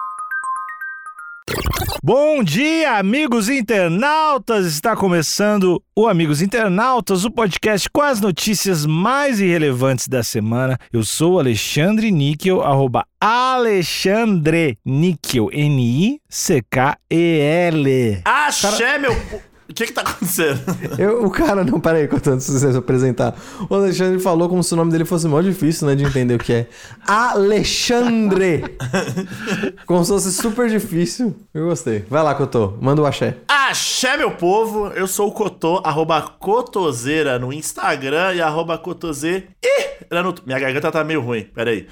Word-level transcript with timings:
Bom 2.04 2.44
dia, 2.44 2.98
amigos 2.98 3.48
internautas! 3.50 4.66
Está 4.66 4.96
começando 4.96 5.80
o 5.96 6.08
Amigos 6.08 6.42
Internautas, 6.42 7.24
o 7.24 7.30
podcast 7.30 7.88
com 7.90 8.02
as 8.02 8.20
notícias 8.20 8.84
mais 8.86 9.40
irrelevantes 9.40 10.08
da 10.08 10.24
semana. 10.24 10.80
Eu 10.92 11.04
sou 11.04 11.40
Alexandre 11.40 12.10
Níquel, 12.10 12.64
arroba 12.64 13.06
Alexandre 13.20 14.80
Níquel, 14.84 15.50
N-I-C-K-E-L. 15.52 16.22
Axé, 18.26 18.98
meu. 18.98 19.16
O 19.72 19.74
que 19.74 19.86
que 19.86 19.94
tá 19.94 20.02
acontecendo? 20.02 20.60
Eu, 21.00 21.24
o 21.24 21.30
cara, 21.30 21.64
não, 21.64 21.80
peraí, 21.80 22.06
contando 22.06 22.42
se 22.42 22.52
você 22.52 22.78
apresentar. 22.78 23.34
O 23.70 23.76
Alexandre 23.76 24.20
falou 24.20 24.50
como 24.50 24.62
se 24.62 24.74
o 24.74 24.78
nome 24.78 24.92
dele 24.92 25.06
fosse 25.06 25.30
mó 25.30 25.42
difícil, 25.42 25.88
né, 25.88 25.96
de 25.96 26.04
entender 26.04 26.36
o 26.36 26.40
que 26.40 26.52
é. 26.52 26.68
Alexandre! 27.08 28.78
como 29.86 30.04
se 30.04 30.12
fosse 30.12 30.34
super 30.34 30.70
difícil. 30.70 31.34
Eu 31.54 31.68
gostei. 31.68 32.04
Vai 32.10 32.22
lá, 32.22 32.36
Cotô, 32.36 32.74
manda 32.82 33.02
o 33.02 33.06
axé. 33.06 33.38
Axé, 33.48 34.18
meu 34.18 34.32
povo. 34.32 34.88
Eu 34.88 35.08
sou 35.08 35.30
o 35.30 35.32
Cotô, 35.32 35.82
arroba 35.86 36.22
Cotoseira 36.22 37.40
no 37.40 37.54
Instagram 37.54 38.34
e 38.34 38.42
arroba 38.42 38.78
Cotoseira 38.78 39.48
no... 40.22 40.36
Minha 40.46 40.60
garganta 40.60 40.92
tá 40.92 41.04
meio 41.04 41.22
ruim, 41.22 41.44
peraí. 41.56 41.88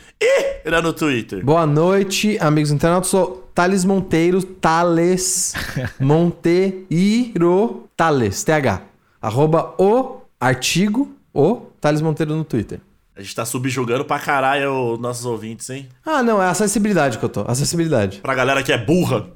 Era 0.65 0.81
no 0.81 0.91
Twitter. 0.91 1.45
Boa 1.45 1.65
noite, 1.65 2.37
amigos 2.41 2.71
internautas. 2.71 3.09
Sou 3.09 3.48
Thales 3.59 3.83
Monteiro, 3.83 4.41
Thales 4.41 5.53
Monteiro, 5.99 7.83
Thales, 7.97 8.41
TH. 8.41 8.81
Arroba 9.21 9.75
o 9.77 10.21
artigo, 10.39 11.13
o 11.33 11.57
Thales 11.81 11.99
Monteiro 11.99 12.33
no 12.37 12.45
Twitter. 12.45 12.79
A 13.17 13.21
gente 13.21 13.35
tá 13.35 13.43
subjugando 13.43 14.05
pra 14.05 14.17
caralho 14.17 14.93
os 14.93 14.99
nossos 15.01 15.25
ouvintes, 15.25 15.69
hein? 15.69 15.89
Ah, 16.05 16.23
não, 16.23 16.41
é 16.41 16.47
acessibilidade 16.47 17.17
que 17.17 17.25
eu 17.25 17.27
tô. 17.27 17.41
Acessibilidade. 17.41 18.19
Pra 18.21 18.33
galera 18.33 18.63
que 18.63 18.71
é 18.71 18.77
burra. 18.77 19.27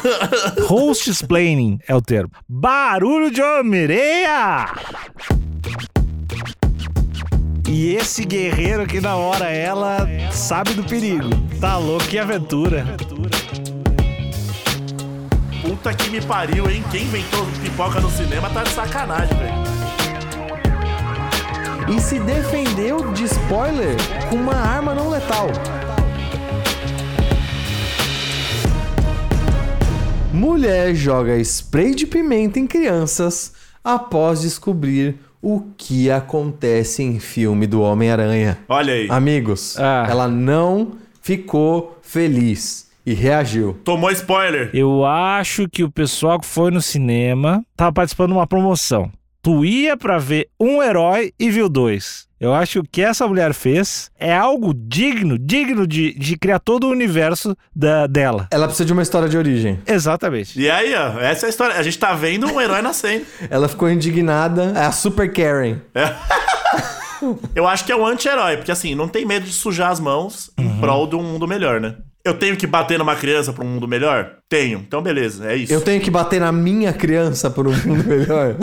Host 0.66 1.10
explaining 1.10 1.78
é 1.86 1.94
o 1.94 2.00
termo. 2.00 2.30
Barulho 2.48 3.30
de 3.30 3.42
homereia! 3.42 4.72
E 7.68 7.94
esse 7.94 8.24
guerreiro 8.24 8.86
que 8.86 9.02
na 9.02 9.16
hora 9.16 9.50
ela 9.50 10.08
sabe 10.32 10.72
do 10.72 10.82
perigo. 10.82 11.28
Tá 11.60 11.76
louco, 11.76 12.06
que 12.06 12.18
aventura. 12.18 12.86
Puta 15.66 15.92
que 15.92 16.08
me 16.10 16.20
pariu, 16.20 16.70
hein? 16.70 16.84
Quem 16.92 17.02
inventou 17.02 17.44
pipoca 17.60 18.00
no 18.00 18.08
cinema 18.10 18.48
tá 18.50 18.62
de 18.62 18.70
sacanagem, 18.70 19.36
velho. 19.36 19.54
E 21.96 22.00
se 22.00 22.18
defendeu 22.20 23.12
de 23.12 23.24
spoiler 23.24 23.96
com 24.30 24.36
uma 24.36 24.54
arma 24.54 24.94
não 24.94 25.08
letal. 25.08 25.48
Mulher 30.32 30.94
joga 30.94 31.36
spray 31.38 31.94
de 31.94 32.06
pimenta 32.06 32.58
em 32.60 32.66
crianças 32.66 33.52
após 33.82 34.42
descobrir 34.42 35.16
o 35.40 35.62
que 35.76 36.10
acontece 36.10 37.02
em 37.02 37.18
filme 37.18 37.66
do 37.66 37.80
Homem-Aranha. 37.80 38.58
Olha 38.68 38.92
aí. 38.92 39.08
Amigos, 39.10 39.76
Ah. 39.78 40.06
ela 40.08 40.28
não 40.28 40.92
ficou 41.22 41.98
feliz 42.02 42.85
e 43.06 43.14
reagiu. 43.14 43.78
Tomou 43.84 44.10
spoiler. 44.10 44.70
Eu 44.74 45.04
acho 45.04 45.68
que 45.68 45.84
o 45.84 45.90
pessoal 45.90 46.40
que 46.40 46.46
foi 46.46 46.72
no 46.72 46.82
cinema 46.82 47.64
tava 47.76 47.92
participando 47.92 48.32
de 48.32 48.36
uma 48.36 48.46
promoção. 48.46 49.10
Tu 49.40 49.64
ia 49.64 49.96
pra 49.96 50.18
ver 50.18 50.48
um 50.58 50.82
herói 50.82 51.32
e 51.38 51.48
viu 51.48 51.68
dois. 51.68 52.26
Eu 52.38 52.52
acho 52.52 52.72
que 52.72 52.78
o 52.80 52.84
que 52.90 53.00
essa 53.00 53.26
mulher 53.26 53.54
fez 53.54 54.10
é 54.18 54.36
algo 54.36 54.74
digno, 54.74 55.38
digno 55.38 55.86
de, 55.86 56.12
de 56.18 56.36
criar 56.36 56.58
todo 56.58 56.84
o 56.84 56.90
universo 56.90 57.56
da, 57.74 58.06
dela. 58.06 58.48
Ela 58.50 58.66
precisa 58.66 58.84
de 58.84 58.92
uma 58.92 59.02
história 59.02 59.28
de 59.28 59.38
origem. 59.38 59.78
Exatamente. 59.86 60.60
E 60.60 60.68
aí, 60.68 60.92
ó, 60.94 61.18
essa 61.20 61.46
é 61.46 61.48
a 61.48 61.50
história. 61.50 61.76
A 61.76 61.82
gente 61.82 61.98
tá 61.98 62.12
vendo 62.12 62.46
um 62.46 62.60
herói 62.60 62.82
nascendo. 62.82 63.24
Ela 63.48 63.68
ficou 63.68 63.88
indignada. 63.88 64.72
É 64.76 64.84
a 64.84 64.92
Super 64.92 65.32
Karen. 65.32 65.78
Eu 67.54 67.66
acho 67.66 67.84
que 67.84 67.92
é 67.92 67.96
um 67.96 68.04
anti-herói, 68.04 68.56
porque 68.58 68.70
assim, 68.72 68.94
não 68.94 69.08
tem 69.08 69.24
medo 69.24 69.46
de 69.46 69.52
sujar 69.52 69.90
as 69.90 70.00
mãos 70.00 70.50
em 70.58 70.68
prol 70.78 71.06
de 71.06 71.16
um 71.16 71.22
mundo 71.22 71.48
melhor, 71.48 71.80
né? 71.80 71.94
Eu 72.26 72.34
tenho 72.34 72.56
que 72.56 72.66
bater 72.66 72.98
numa 72.98 73.14
criança 73.14 73.52
pra 73.52 73.64
um 73.64 73.68
mundo 73.68 73.86
melhor? 73.86 74.38
Tenho. 74.48 74.80
Então, 74.80 75.00
beleza, 75.00 75.48
é 75.48 75.54
isso. 75.54 75.72
Eu 75.72 75.80
tenho 75.80 76.00
que 76.02 76.10
bater 76.10 76.40
na 76.40 76.50
minha 76.50 76.92
criança 76.92 77.48
por 77.48 77.68
um 77.68 77.72
mundo 77.72 78.02
melhor? 78.04 78.56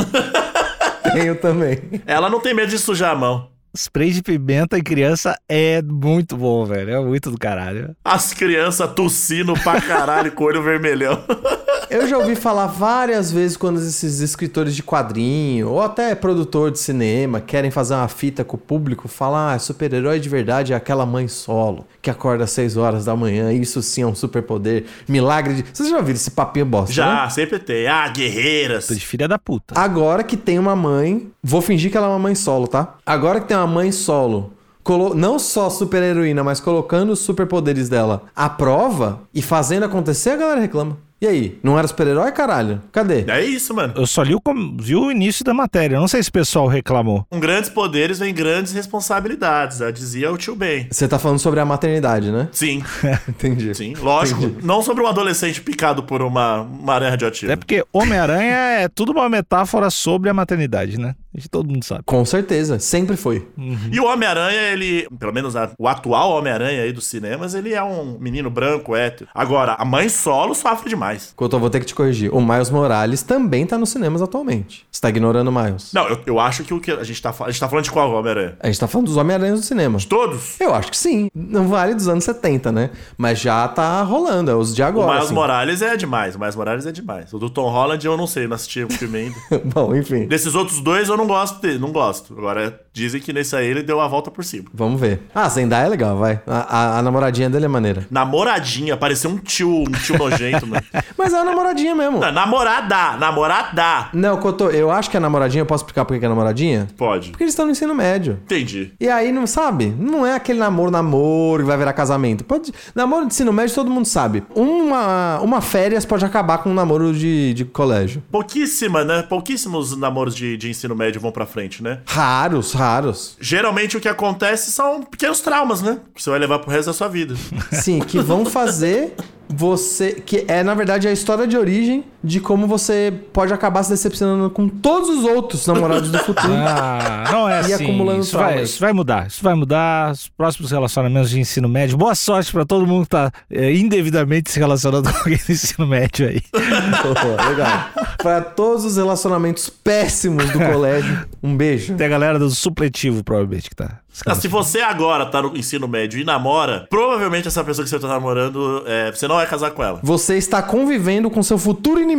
tenho 1.14 1.34
também. 1.38 1.80
Ela 2.06 2.30
não 2.30 2.42
tem 2.42 2.54
medo 2.54 2.70
de 2.70 2.78
sujar 2.78 3.12
a 3.12 3.16
mão. 3.16 3.48
Spray 3.74 4.12
de 4.12 4.22
pimenta 4.22 4.78
em 4.78 4.84
criança 4.84 5.40
é 5.48 5.82
muito 5.82 6.36
bom, 6.36 6.66
velho. 6.66 6.92
É 6.92 7.00
muito 7.00 7.32
do 7.32 7.38
caralho. 7.38 7.96
As 8.04 8.34
crianças 8.34 8.92
tossindo 8.94 9.54
pra 9.54 9.80
caralho 9.80 10.30
com 10.36 10.44
o 10.44 10.48
olho 10.48 10.62
vermelhão. 10.62 11.24
Eu 11.90 12.08
já 12.08 12.18
ouvi 12.18 12.36
falar 12.36 12.68
várias 12.68 13.32
vezes 13.32 13.56
quando 13.58 13.80
esses 13.80 14.20
escritores 14.20 14.76
de 14.76 14.82
quadrinho 14.84 15.70
ou 15.70 15.82
até 15.82 16.16
produtor 16.16 16.72
de 16.72 16.80
cinema 16.80 17.40
querem 17.40 17.70
fazer 17.70 17.94
uma 17.94 18.08
fita 18.08 18.44
com 18.44 18.56
o 18.56 18.60
público, 18.60 19.08
falar 19.08 19.54
ah, 19.54 19.60
super-herói 19.60 20.20
de 20.20 20.28
verdade 20.30 20.74
é 20.74 20.76
aquela 20.76 21.06
mãe 21.06 21.28
solo 21.28 21.86
que 22.02 22.10
acorda 22.10 22.44
às 22.46 22.52
6 22.52 22.78
horas 22.78 23.06
da 23.06 23.16
manhã, 23.16 23.54
isso 23.54 23.82
sim 23.82 24.02
é 24.02 24.08
um 24.08 24.16
superpoder, 24.16 24.86
milagre 25.08 25.54
de... 25.56 25.66
Vocês 25.74 25.90
já 25.90 25.98
ouviram 25.98 26.16
esse 26.16 26.32
papinho 26.32 26.66
bosta, 26.66 26.94
Já, 26.94 27.24
né? 27.26 27.30
sempre 27.30 27.60
tem. 27.60 27.88
Ah, 27.88 28.08
guerreiras. 28.10 28.88
Tô 28.88 28.94
de 28.94 29.06
filha 29.06 29.28
da 29.28 29.38
puta. 29.40 29.74
Agora 29.80 30.24
que 30.24 30.36
tem 30.36 30.60
uma 30.60 30.76
mãe, 30.76 31.32
vou 31.42 31.62
fingir 31.62 31.90
que 31.92 31.98
ela 31.98 32.08
é 32.08 32.10
uma 32.10 32.20
mãe 32.20 32.36
solo, 32.36 32.68
tá? 32.68 32.96
Agora 33.06 33.40
que 33.40 33.48
tem 33.48 33.56
uma 33.56 33.68
mãe 33.68 33.92
solo, 33.92 34.54
colo- 34.84 35.14
não 35.16 35.40
só 35.40 35.70
super 35.70 36.02
heroína, 36.04 36.44
mas 36.44 36.60
colocando 36.60 37.12
os 37.12 37.20
superpoderes 37.20 37.88
dela 37.88 38.24
à 38.36 38.50
prova 38.50 39.22
e 39.34 39.42
fazendo 39.42 39.84
acontecer, 39.84 40.32
a 40.32 40.36
galera 40.36 40.60
reclama. 40.62 40.98
E 41.24 41.28
aí, 41.28 41.58
não 41.64 41.80
era 41.80 41.88
super-herói, 41.88 42.34
caralho? 42.34 42.82
Cadê? 42.92 43.24
É 43.32 43.42
isso, 43.42 43.74
mano. 43.74 43.94
Eu 43.96 44.06
só 44.06 44.22
li 44.24 44.36
o, 44.36 44.42
com- 44.42 44.76
vi 44.78 44.94
o 44.94 45.10
início 45.10 45.42
da 45.46 45.54
matéria. 45.54 45.96
Eu 45.96 46.02
não 46.02 46.08
sei 46.10 46.22
se 46.22 46.28
o 46.28 46.34
pessoal 46.34 46.68
reclamou. 46.68 47.26
Com 47.30 47.40
grandes 47.40 47.70
poderes 47.70 48.20
vem 48.20 48.34
grandes 48.34 48.74
responsabilidades. 48.74 49.78
Já 49.78 49.90
dizia 49.90 50.30
o 50.34 50.38
tio 50.38 50.54
Ben. 50.54 50.86
Você 50.92 51.08
tá 51.08 51.18
falando 51.18 51.40
sobre 51.40 51.62
a 51.62 51.66
maternidade, 51.66 52.30
né? 52.30 52.50
Sim, 52.52 52.84
Entendi. 53.30 53.74
sim, 53.74 53.94
lógico. 53.96 54.44
Entendi. 54.44 54.66
Não 54.66 54.82
sobre 54.82 55.02
um 55.02 55.08
adolescente 55.08 55.62
picado 55.62 56.04
por 56.04 56.22
uma, 56.22 56.60
uma 56.60 56.94
aranha 56.96 57.12
radioativa. 57.12 57.54
Até 57.54 57.56
porque 57.58 57.86
Homem-Aranha 57.94 58.56
é 58.84 58.90
tudo 58.90 59.14
uma 59.14 59.30
metáfora 59.30 59.90
sobre 59.90 60.30
a 60.30 60.34
maternidade, 60.34 61.00
né? 61.00 61.16
Isso 61.34 61.50
todo 61.50 61.68
mundo 61.72 61.84
sabe. 61.84 62.04
Com 62.06 62.24
certeza, 62.26 62.78
sempre 62.80 63.16
foi. 63.18 63.48
E 63.92 63.98
o 64.00 64.06
Homem-Aranha, 64.06 64.62
ele, 64.74 65.08
pelo 65.18 65.34
menos 65.34 65.56
a- 65.56 65.72
o 65.80 65.88
atual 65.88 66.32
Homem-Aranha 66.38 66.84
aí 66.84 66.92
dos 66.92 67.08
cinemas, 67.08 67.56
ele 67.56 67.74
é 67.74 67.82
um 67.82 68.18
menino 68.20 68.50
branco, 68.52 68.94
hétero. 68.96 69.30
Agora, 69.34 69.74
a 69.80 69.86
mãe 69.86 70.10
solo 70.10 70.54
sofre 70.54 70.90
demais. 70.90 71.13
Couto, 71.36 71.56
eu 71.56 71.60
vou 71.60 71.70
ter 71.70 71.80
que 71.80 71.86
te 71.86 71.96
corrigir. 71.96 72.34
O 72.34 72.42
Miles 72.42 72.70
Morales 72.70 73.22
também 73.24 73.66
tá 73.66 73.78
nos 73.78 73.90
cinemas 73.90 74.22
atualmente. 74.22 74.86
Você 74.92 75.02
tá 75.02 75.10
ignorando 75.10 75.48
o 75.48 75.52
Miles. 75.52 75.92
Não, 75.94 76.08
eu, 76.08 76.20
eu 76.26 76.40
acho 76.40 76.64
que 76.64 76.74
o 76.74 76.80
que 76.80 76.92
a 76.92 77.04
gente 77.04 77.22
tá 77.22 77.32
falando. 77.34 77.50
A 77.50 77.52
gente 77.52 77.60
tá 77.60 77.70
falando 77.70 77.86
de 77.86 77.92
qual 77.92 78.12
Homem-Aranha? 78.14 78.58
A 78.60 78.68
gente 78.68 78.80
tá 78.80 78.88
falando 78.88 79.08
dos 79.08 79.18
Homem-Aranhas 79.18 79.60
do 79.60 79.66
cinema. 79.66 79.98
Todos? 80.08 80.60
Eu 80.60 80.74
acho 80.74 80.90
que 80.92 80.98
sim. 80.98 81.30
Não 81.36 81.68
vale 81.68 81.94
dos 81.96 82.08
anos 82.08 82.24
70, 82.24 82.72
né? 82.72 82.90
Mas 83.18 83.40
já 83.40 83.68
tá 83.68 84.02
rolando, 84.04 84.50
é 84.52 84.56
os 84.56 84.74
de 84.76 84.82
O 84.82 84.86
agora. 84.86 85.08
Miles 85.12 85.26
assim. 85.26 85.34
Morales 85.34 85.82
é 85.82 85.96
demais. 85.98 86.36
O 86.36 86.40
Miles 86.40 86.56
Morales 86.56 86.86
é 86.86 86.92
demais. 86.92 87.34
O 87.34 87.40
do 87.40 87.50
Tom 87.50 87.70
Holland 87.70 88.06
eu 88.06 88.18
não 88.18 88.28
sei, 88.28 88.48
não 88.48 88.56
assisti 88.56 88.84
o 88.84 88.90
filme 88.92 89.18
ainda. 89.18 89.36
Bom, 89.66 89.96
enfim. 89.96 90.26
Desses 90.26 90.56
outros 90.56 90.80
dois 90.82 91.10
eu 91.10 91.18
não 91.18 91.28
gosto 91.28 91.62
dele, 91.62 91.80
não 91.80 91.92
gosto. 91.92 92.34
Agora, 92.38 92.80
dizem 92.94 93.20
que 93.22 93.32
nesse 93.34 93.56
aí 93.56 93.68
ele 93.68 93.84
deu 93.84 94.00
a 94.02 94.08
volta 94.08 94.30
por 94.32 94.44
cima. 94.44 94.66
Vamos 94.74 95.00
ver. 95.00 95.22
Ah, 95.34 95.48
Zendaya 95.50 95.86
é 95.86 95.90
legal, 95.90 96.18
vai. 96.18 96.42
A, 96.48 96.78
a- 96.78 97.00
a 97.00 97.02
namoradinha 97.02 97.50
dele 97.50 97.66
é 97.66 97.68
maneira. 97.68 98.06
Namoradinha, 98.10 98.96
parecia 98.98 99.30
um 99.30 99.38
tio, 99.38 99.70
um 99.82 99.92
tio 99.92 100.18
nojento, 100.18 100.66
mano. 100.68 100.84
Mas 101.18 101.34
é 101.34 101.38
a 101.38 101.44
namoradinha 101.44 101.96
mesmo. 101.96 102.20
Não, 102.20 102.32
namorada, 102.32 103.18
namorada. 103.18 104.10
Não, 104.14 104.38
Cotô, 104.38 104.70
eu 104.70 104.92
acho 104.92 105.10
que 105.10 105.18
é 105.18 105.20
namoradinha, 105.20 105.62
eu 105.62 105.66
posso 105.66 105.84
explicar 105.84 106.06
por 106.06 106.14
que 106.14 106.20
que 106.20 106.26
é 106.26 106.30
namoradinha? 106.30 106.88
Pode. 106.98 107.30
Porque 107.30 107.44
eles 107.44 107.54
estão 107.54 107.66
no 107.66 107.72
ensino 107.72 107.94
médio. 107.94 108.40
Entendi. 108.44 108.94
E 109.00 109.10
aí, 109.10 109.32
não 109.32 109.48
sabe? 109.48 109.94
Não 109.98 110.26
é 110.26 110.36
aquele 110.36 110.60
namoro, 110.60 110.92
namoro 110.92 111.64
que 111.64 111.68
vai 111.68 111.78
virar 111.78 111.94
casamento. 111.94 112.44
Pode... 112.44 112.72
Namoro 112.96 113.26
de 113.26 113.34
ensino 113.34 113.52
médio 113.52 113.76
todo 113.76 113.90
mundo 113.90 114.06
sabe. 114.06 114.44
Uma, 114.56 115.40
uma 115.40 115.62
férias 115.62 116.06
pode 116.06 116.26
acabar 116.26 116.60
com 116.60 116.70
um 116.70 116.74
namoro 116.74 117.14
de, 117.14 117.54
de 117.54 117.66
colégio. 117.66 118.24
Pouquíssima, 118.32 119.04
né? 119.04 119.22
Pouquíssimos 119.24 119.98
namoros 119.98 120.36
de, 120.36 120.58
de 120.58 120.70
ensino 120.70 120.96
médio 120.96 121.20
vão 121.20 121.32
pra 121.32 121.46
frente, 121.46 121.84
né? 121.84 122.00
Raros, 122.06 122.74
raros. 122.74 123.38
Geralmente 123.40 123.98
o 123.98 124.00
que 124.00 124.10
acontece 124.10 124.72
são 124.72 125.02
pequenos 125.04 125.42
traumas, 125.42 125.82
né? 125.82 126.00
Que 126.14 126.22
você 126.22 126.30
vai 126.30 126.40
levar 126.40 126.60
pro 126.60 126.72
resto 126.72 126.88
da 126.88 126.94
sua 126.94 127.08
vida. 127.08 127.36
Sim, 127.72 128.00
que 128.00 128.20
vão 128.20 128.46
fazer 128.46 129.16
você. 129.56 130.14
Que 130.14 130.46
é, 130.48 130.64
na 130.64 130.74
verdade, 130.74 131.08
a 131.08 131.12
história 131.12 131.48
de 131.48 131.58
origem 131.58 132.04
de 132.24 132.40
como 132.40 132.66
você 132.68 133.14
pode 133.34 133.52
acabar 133.54 133.84
se 133.84 133.90
decepcionando 133.90 134.50
com 134.50 134.70
todos 134.70 135.10
os 135.10 135.26
outros 135.26 135.68
namorados 135.68 136.10
do 136.12 136.18
futuro. 136.20 136.54
Ah, 136.64 137.26
não 137.32 137.50
é 137.50 137.62
E 137.68 137.74
assim. 137.74 137.84
acumulando 137.84 138.22
isso, 138.22 138.38
vai, 138.38 138.62
isso 138.64 138.80
vai 138.80 138.94
mudar. 138.94 139.28
Isso 139.28 139.44
vai 139.44 139.54
mudar. 139.54 140.12
Os 140.12 140.28
próximos 140.30 140.72
relacionamentos 140.72 141.30
de 141.30 141.40
ensino 141.40 141.68
médio. 141.68 141.98
Boa 141.98 142.16
sorte 142.16 142.52
pra 142.52 142.66
todo 142.66 142.86
mundo 142.88 143.04
que 143.04 143.10
tá 143.10 143.32
é, 143.50 143.74
indevidamente 143.74 144.52
se 144.52 144.60
relacionando 144.60 145.10
com 145.12 145.18
alguém 145.18 145.38
do 145.46 145.52
ensino 145.52 145.86
médio 145.88 146.28
aí. 146.30 146.42
Pô, 146.52 147.50
legal. 147.50 147.90
Para 148.22 148.42
todos 148.42 148.86
os 148.86 148.98
relacionamentos 148.98 149.70
péssimos 149.70 150.50
do 150.52 150.60
colégio, 150.60 151.26
um 151.42 151.56
beijo. 151.56 151.96
Tem 151.96 152.08
a 152.08 152.10
galera 152.10 152.40
do 152.40 152.50
supletivo, 152.50 153.24
provavelmente, 153.24 153.70
que 153.70 153.76
tá. 153.76 154.00
se 154.12 154.24
Ah, 154.26 154.36
se 154.36 154.48
você 154.48 154.80
agora 154.80 155.26
tá 155.26 155.42
no 155.42 155.56
ensino 155.58 155.88
médio 155.88 156.20
e 156.20 156.24
namora, 156.24 156.88
provavelmente 156.90 157.48
essa 157.48 157.64
pessoa 157.64 157.84
que 157.84 157.90
você 157.90 158.00
tá 158.00 158.08
namorando, 158.08 158.84
é, 158.86 159.12
você 159.12 159.28
não 159.28 159.36
vai 159.36 159.46
casar 159.48 159.72
com 159.72 159.84
ela. 159.84 160.00
Você 160.04 160.38
está 160.38 160.62
convivendo 160.62 161.30
com 161.30 161.44
seu 161.44 161.58
futuro 161.58 162.00
inimigo. 162.00 162.13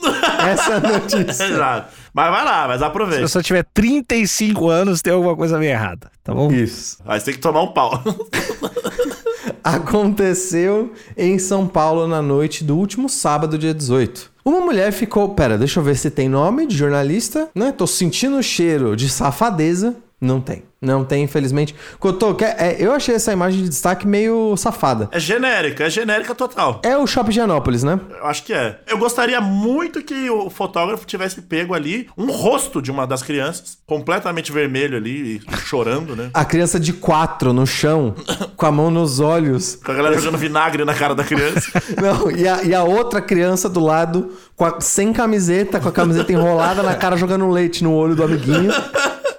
Essa 0.50 0.72
é 0.72 0.76
a 0.76 0.80
notícia. 0.80 1.44
Exato. 1.44 1.92
Mas 2.12 2.30
vai 2.30 2.44
lá, 2.44 2.66
mas 2.68 2.78
Se 2.78 2.84
aproveita. 2.84 3.28
você 3.28 3.42
tiver 3.42 3.64
35 3.74 4.68
anos, 4.68 5.02
tem 5.02 5.12
alguma 5.12 5.36
coisa 5.36 5.58
meio 5.58 5.70
errada, 5.70 6.10
tá 6.24 6.34
bom? 6.34 6.50
Isso. 6.52 6.98
Aí 7.06 7.18
você 7.20 7.26
tem 7.26 7.34
que 7.34 7.40
tomar 7.40 7.62
um 7.62 7.72
pau. 7.72 8.02
Aconteceu 9.62 10.92
em 11.16 11.38
São 11.38 11.66
Paulo 11.66 12.06
na 12.06 12.22
noite 12.22 12.64
do 12.64 12.76
último 12.76 13.08
sábado, 13.08 13.58
dia 13.58 13.74
18. 13.74 14.30
Uma 14.44 14.60
mulher 14.60 14.92
ficou. 14.92 15.28
Pera, 15.30 15.58
deixa 15.58 15.78
eu 15.80 15.84
ver 15.84 15.96
se 15.96 16.10
tem 16.10 16.28
nome 16.28 16.66
de 16.66 16.76
jornalista, 16.76 17.48
né? 17.54 17.72
Tô 17.76 17.86
sentindo 17.86 18.38
o 18.38 18.42
cheiro 18.42 18.96
de 18.96 19.08
safadeza. 19.08 19.94
Não 20.20 20.40
tem. 20.40 20.64
Não 20.80 21.04
tem, 21.04 21.24
infelizmente. 21.24 21.74
Cotô, 21.98 22.36
é, 22.40 22.76
eu 22.78 22.92
achei 22.92 23.14
essa 23.14 23.32
imagem 23.32 23.62
de 23.62 23.68
destaque 23.68 24.06
meio 24.06 24.56
safada. 24.56 25.08
É 25.12 25.18
genérica, 25.18 25.84
é 25.84 25.90
genérica 25.90 26.34
total. 26.36 26.80
É 26.84 26.96
o 26.96 27.04
Shopping 27.06 27.32
Gianópolis, 27.32 27.82
né? 27.82 27.98
Eu 28.20 28.26
acho 28.26 28.44
que 28.44 28.52
é. 28.52 28.78
Eu 28.86 28.96
gostaria 28.98 29.40
muito 29.40 30.02
que 30.02 30.28
o 30.30 30.48
fotógrafo 30.50 31.04
tivesse 31.04 31.42
pego 31.42 31.74
ali 31.74 32.08
um 32.16 32.30
rosto 32.30 32.80
de 32.82 32.90
uma 32.92 33.06
das 33.06 33.22
crianças, 33.22 33.78
completamente 33.86 34.50
vermelho 34.52 34.96
ali, 34.96 35.40
chorando, 35.64 36.14
né? 36.14 36.30
A 36.34 36.44
criança 36.44 36.78
de 36.78 36.92
quatro 36.92 37.52
no 37.52 37.66
chão, 37.66 38.14
com 38.56 38.66
a 38.66 38.70
mão 38.72 38.90
nos 38.90 39.18
olhos. 39.20 39.76
Com 39.84 39.90
a 39.92 39.94
galera 39.94 40.16
jogando 40.18 40.38
vinagre 40.38 40.84
na 40.84 40.94
cara 40.94 41.14
da 41.14 41.24
criança. 41.24 41.70
Não, 42.00 42.30
e 42.30 42.46
a, 42.46 42.62
e 42.62 42.74
a 42.74 42.82
outra 42.84 43.20
criança 43.20 43.68
do 43.68 43.80
lado, 43.80 44.32
a- 44.58 44.80
sem 44.80 45.12
camiseta, 45.12 45.80
com 45.80 45.88
a 45.88 45.92
camiseta 45.92 46.32
enrolada 46.32 46.82
na 46.84 46.94
cara, 46.94 47.16
jogando 47.16 47.48
leite 47.48 47.82
no 47.82 47.92
olho 47.94 48.14
do 48.14 48.22
amiguinho, 48.22 48.72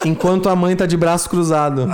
enquanto 0.05 0.49
a 0.49 0.55
mãe 0.55 0.75
tá 0.75 0.85
de 0.85 0.97
braço 0.97 1.29
cruzado. 1.29 1.87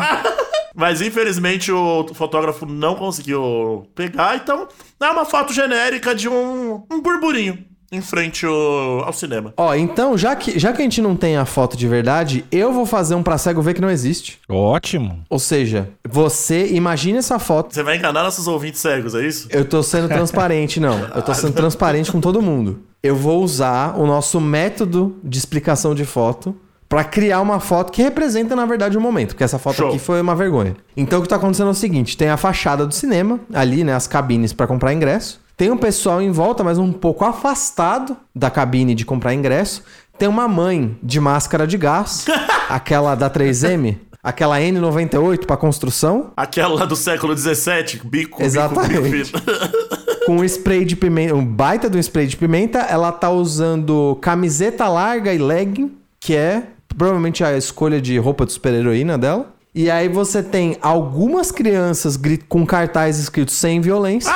Mas 0.75 1.01
infelizmente 1.01 1.71
o 1.71 2.05
fotógrafo 2.13 2.65
não 2.65 2.95
conseguiu 2.95 3.87
pegar, 3.95 4.35
então 4.35 4.67
é 5.01 5.09
uma 5.09 5.23
foto 5.23 5.53
genérica 5.53 6.13
de 6.13 6.27
um, 6.27 6.83
um 6.91 7.01
burburinho 7.01 7.65
em 7.91 8.01
frente 8.01 8.45
ao, 8.45 9.05
ao 9.05 9.13
cinema. 9.13 9.53
Ó, 9.57 9.73
então, 9.73 10.17
já 10.17 10.35
que, 10.35 10.59
já 10.59 10.73
que 10.73 10.81
a 10.81 10.83
gente 10.83 11.01
não 11.01 11.15
tem 11.15 11.37
a 11.37 11.45
foto 11.45 11.77
de 11.77 11.87
verdade, 11.87 12.43
eu 12.51 12.73
vou 12.73 12.85
fazer 12.85 13.15
um 13.15 13.23
pra 13.23 13.37
cego 13.37 13.61
ver 13.61 13.73
que 13.73 13.81
não 13.81 13.89
existe. 13.89 14.39
Ótimo. 14.49 15.23
Ou 15.29 15.39
seja, 15.39 15.89
você 16.07 16.67
imagina 16.67 17.19
essa 17.19 17.39
foto. 17.39 17.73
Você 17.73 17.83
vai 17.83 17.97
enganar 17.97 18.23
nossos 18.23 18.47
ouvintes 18.47 18.81
cegos, 18.81 19.15
é 19.15 19.25
isso? 19.25 19.47
Eu 19.49 19.65
tô 19.65 19.81
sendo 19.81 20.07
transparente, 20.07 20.79
não. 20.79 20.99
Eu 21.15 21.21
tô 21.21 21.33
sendo 21.33 21.53
transparente 21.53 22.11
com 22.11 22.19
todo 22.19 22.41
mundo. 22.41 22.81
Eu 23.01 23.15
vou 23.15 23.43
usar 23.43 23.97
o 23.97 24.05
nosso 24.05 24.41
método 24.41 25.15
de 25.23 25.37
explicação 25.37 25.93
de 25.93 26.05
foto 26.05 26.55
pra 26.87 27.03
criar 27.03 27.41
uma 27.41 27.59
foto 27.59 27.91
que 27.91 28.01
representa, 28.01 28.55
na 28.55 28.65
verdade, 28.65 28.97
o 28.97 29.01
momento. 29.01 29.29
Porque 29.29 29.43
essa 29.43 29.59
foto 29.59 29.77
Show. 29.77 29.89
aqui 29.89 29.99
foi 29.99 30.21
uma 30.21 30.35
vergonha. 30.35 30.75
Então, 30.95 31.19
o 31.19 31.21
que 31.21 31.29
tá 31.29 31.35
acontecendo 31.35 31.67
é 31.67 31.71
o 31.71 31.75
seguinte: 31.75 32.17
tem 32.17 32.29
a 32.29 32.37
fachada 32.37 32.85
do 32.85 32.93
cinema, 32.93 33.39
ali, 33.53 33.83
né? 33.83 33.93
As 33.93 34.07
cabines 34.07 34.53
pra 34.53 34.67
comprar 34.67 34.93
ingresso. 34.93 35.39
Tem 35.57 35.71
um 35.71 35.77
pessoal 35.77 36.21
em 36.21 36.31
volta, 36.31 36.63
mas 36.63 36.77
um 36.77 36.91
pouco 36.91 37.23
afastado 37.23 38.17
da 38.35 38.49
cabine 38.49 38.93
de 38.93 39.05
comprar 39.05 39.33
ingresso. 39.33 39.83
Tem 40.17 40.27
uma 40.27 40.47
mãe 40.47 40.97
de 41.01 41.19
máscara 41.19 41.65
de 41.65 41.77
gás, 41.77 42.25
aquela 42.69 43.15
da 43.15 43.29
3M, 43.29 43.97
aquela 44.21 44.59
N98 44.59 45.45
pra 45.45 45.55
construção. 45.55 46.31
Aquela 46.35 46.85
do 46.85 46.95
século 46.95 47.37
XVII, 47.37 48.01
bico, 48.03 48.43
Exatamente. 48.43 49.01
bico, 49.01 49.39
bico, 49.39 49.51
bico. 49.51 50.05
com 50.25 50.37
um 50.37 50.43
spray 50.43 50.83
de 50.83 50.95
pimenta, 50.95 51.35
um 51.35 51.45
baita 51.45 51.89
de 51.89 51.97
um 51.97 51.99
spray 51.99 52.27
de 52.27 52.35
pimenta. 52.35 52.79
Ela 52.79 53.11
tá 53.11 53.29
usando 53.29 54.17
camiseta 54.21 54.87
larga 54.87 55.33
e 55.33 55.37
legging, 55.37 55.95
que 56.19 56.35
é 56.35 56.63
provavelmente 56.97 57.43
a 57.43 57.57
escolha 57.57 58.01
de 58.01 58.17
roupa 58.17 58.45
de 58.45 58.53
super-heroína 58.53 59.17
dela. 59.17 59.53
E 59.73 59.91
aí 59.91 60.07
você 60.07 60.41
tem 60.41 60.77
algumas 60.81 61.51
crianças 61.51 62.17
com 62.47 62.65
cartaz 62.65 63.19
escrito 63.19 63.51
sem 63.51 63.81
violência. 63.81 64.31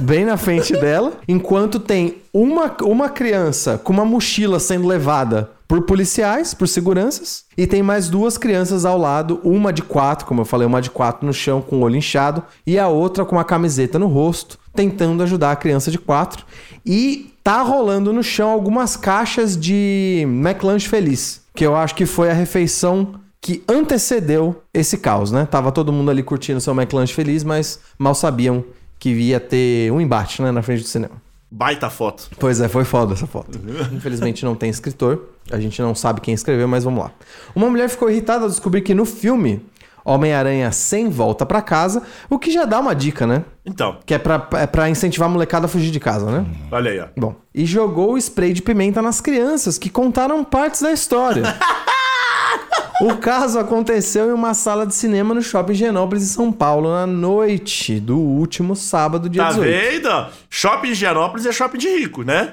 Bem 0.00 0.24
na 0.24 0.36
frente 0.36 0.72
dela, 0.72 1.12
enquanto 1.26 1.78
tem 1.78 2.18
uma, 2.32 2.74
uma 2.82 3.08
criança 3.08 3.78
com 3.78 3.92
uma 3.92 4.04
mochila 4.04 4.58
sendo 4.58 4.88
levada 4.88 5.50
por 5.68 5.82
policiais, 5.82 6.52
por 6.52 6.68
seguranças, 6.68 7.44
e 7.56 7.66
tem 7.66 7.82
mais 7.82 8.08
duas 8.08 8.36
crianças 8.36 8.84
ao 8.84 8.98
lado, 8.98 9.40
uma 9.42 9.72
de 9.72 9.82
quatro, 9.82 10.26
como 10.26 10.40
eu 10.40 10.44
falei, 10.44 10.66
uma 10.66 10.82
de 10.82 10.90
quatro 10.90 11.26
no 11.26 11.32
chão 11.32 11.62
com 11.62 11.76
o 11.76 11.80
olho 11.80 11.96
inchado, 11.96 12.42
e 12.66 12.78
a 12.78 12.88
outra 12.88 13.24
com 13.24 13.38
a 13.38 13.44
camiseta 13.44 13.98
no 13.98 14.06
rosto, 14.06 14.58
tentando 14.74 15.22
ajudar 15.22 15.52
a 15.52 15.56
criança 15.56 15.90
de 15.90 15.98
quatro. 15.98 16.44
E 16.84 17.32
tá 17.42 17.62
rolando 17.62 18.12
no 18.12 18.22
chão 18.22 18.50
algumas 18.50 18.96
caixas 18.96 19.56
de 19.56 20.22
McLanche 20.26 20.88
Feliz, 20.88 21.43
que 21.54 21.64
eu 21.64 21.76
acho 21.76 21.94
que 21.94 22.04
foi 22.04 22.30
a 22.30 22.34
refeição 22.34 23.20
que 23.40 23.62
antecedeu 23.68 24.62
esse 24.72 24.98
caos, 24.98 25.30
né? 25.30 25.46
Tava 25.46 25.70
todo 25.70 25.92
mundo 25.92 26.10
ali 26.10 26.22
curtindo 26.22 26.60
seu 26.60 26.74
McLanche 26.74 27.12
Feliz, 27.12 27.44
mas 27.44 27.78
mal 27.98 28.14
sabiam 28.14 28.64
que 28.98 29.10
ia 29.10 29.38
ter 29.38 29.92
um 29.92 30.00
embate, 30.00 30.40
né, 30.40 30.50
na 30.50 30.62
frente 30.62 30.82
do 30.82 30.88
cinema. 30.88 31.22
Baita 31.50 31.90
foto. 31.90 32.30
Pois 32.38 32.60
é, 32.60 32.68
foi 32.68 32.84
foda 32.84 33.12
essa 33.12 33.26
foto. 33.26 33.60
Infelizmente 33.92 34.44
não 34.44 34.54
tem 34.54 34.70
escritor, 34.70 35.28
a 35.50 35.60
gente 35.60 35.80
não 35.80 35.94
sabe 35.94 36.20
quem 36.20 36.34
escreveu, 36.34 36.66
mas 36.66 36.84
vamos 36.84 37.04
lá. 37.04 37.12
Uma 37.54 37.68
mulher 37.68 37.88
ficou 37.88 38.10
irritada 38.10 38.44
ao 38.44 38.48
descobrir 38.48 38.80
que 38.80 38.94
no 38.94 39.04
filme 39.04 39.64
Homem-Aranha 40.04 40.72
sem 40.72 41.08
volta 41.08 41.46
pra 41.46 41.62
casa, 41.62 42.02
o 42.28 42.38
que 42.38 42.50
já 42.50 42.64
dá 42.64 42.80
uma 42.80 42.94
dica, 42.94 43.26
né? 43.26 43.44
Então, 43.66 43.96
Que 44.04 44.14
é 44.14 44.18
pra, 44.18 44.46
é 44.54 44.66
pra 44.66 44.90
incentivar 44.90 45.26
a 45.28 45.32
molecada 45.32 45.64
a 45.66 45.68
fugir 45.68 45.90
de 45.90 45.98
casa, 45.98 46.30
né? 46.30 46.44
olha 46.70 46.90
aí, 46.90 47.00
ó. 47.00 47.06
Bom, 47.16 47.34
e 47.54 47.64
jogou 47.64 48.12
o 48.12 48.18
spray 48.18 48.52
de 48.52 48.60
pimenta 48.60 49.00
nas 49.00 49.20
crianças, 49.22 49.78
que 49.78 49.88
contaram 49.88 50.44
partes 50.44 50.82
da 50.82 50.92
história. 50.92 51.42
o 53.00 53.16
caso 53.16 53.58
aconteceu 53.58 54.28
em 54.28 54.32
uma 54.32 54.54
sala 54.54 54.86
de 54.86 54.94
cinema 54.94 55.34
no 55.34 55.42
Shopping 55.42 55.74
Genópolis, 55.74 56.22
em 56.24 56.26
São 56.26 56.52
Paulo, 56.52 56.90
na 56.90 57.06
noite 57.06 57.98
do 58.00 58.18
último 58.18 58.76
sábado, 58.76 59.28
dia 59.28 59.42
Tá 59.42 59.48
18. 59.52 59.70
vendo? 60.02 60.26
Shopping 60.56 60.90
de 60.90 60.94
Gianópolis 60.94 61.44
é 61.46 61.50
shopping 61.50 61.78
de 61.78 61.88
rico, 61.88 62.22
né? 62.22 62.52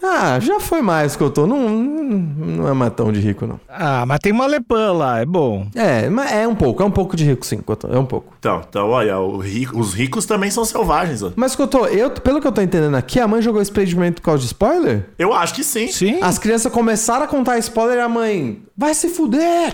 Ah, 0.00 0.38
já 0.38 0.60
foi 0.60 0.80
mais 0.80 1.16
que 1.16 1.22
eu 1.24 1.30
tô. 1.30 1.48
Não, 1.48 1.68
não 1.68 2.68
é 2.68 2.72
mais 2.72 2.92
tão 2.94 3.10
de 3.10 3.18
rico, 3.18 3.44
não. 3.44 3.58
Ah, 3.68 4.06
mas 4.06 4.20
tem 4.20 4.30
uma 4.30 4.46
Lepã 4.46 4.92
lá, 4.92 5.18
é 5.18 5.26
bom. 5.26 5.66
É, 5.74 6.08
mas 6.08 6.30
é 6.30 6.46
um 6.46 6.54
pouco, 6.54 6.80
é 6.80 6.86
um 6.86 6.92
pouco 6.92 7.16
de 7.16 7.24
rico, 7.24 7.44
sim, 7.44 7.56
Cotô, 7.58 7.88
é 7.88 7.98
um 7.98 8.06
pouco. 8.06 8.34
Então, 8.38 8.62
então 8.68 8.88
olha, 8.88 9.18
o 9.18 9.38
rico- 9.38 9.76
os 9.76 9.92
ricos 9.94 10.26
também 10.26 10.48
são 10.48 10.64
selvagens, 10.64 11.24
ó. 11.24 11.32
Mas, 11.34 11.56
Cotô, 11.56 11.86
eu, 11.86 12.08
pelo 12.08 12.40
que 12.40 12.46
eu 12.46 12.52
tô 12.52 12.60
entendendo 12.62 12.94
aqui, 12.94 13.18
a 13.18 13.26
mãe 13.26 13.42
jogou 13.42 13.60
pimenta 13.64 14.20
por 14.20 14.26
causa 14.26 14.38
de 14.40 14.46
spoiler? 14.46 15.08
Eu 15.18 15.32
acho 15.34 15.54
que 15.54 15.64
sim. 15.64 15.88
Sim. 15.88 16.20
As 16.22 16.38
crianças 16.38 16.70
começaram 16.72 17.24
a 17.24 17.26
contar 17.26 17.58
spoiler 17.58 17.96
e 17.98 18.00
a 18.00 18.08
mãe, 18.08 18.62
vai 18.76 18.94
se 18.94 19.08
fuder! 19.08 19.72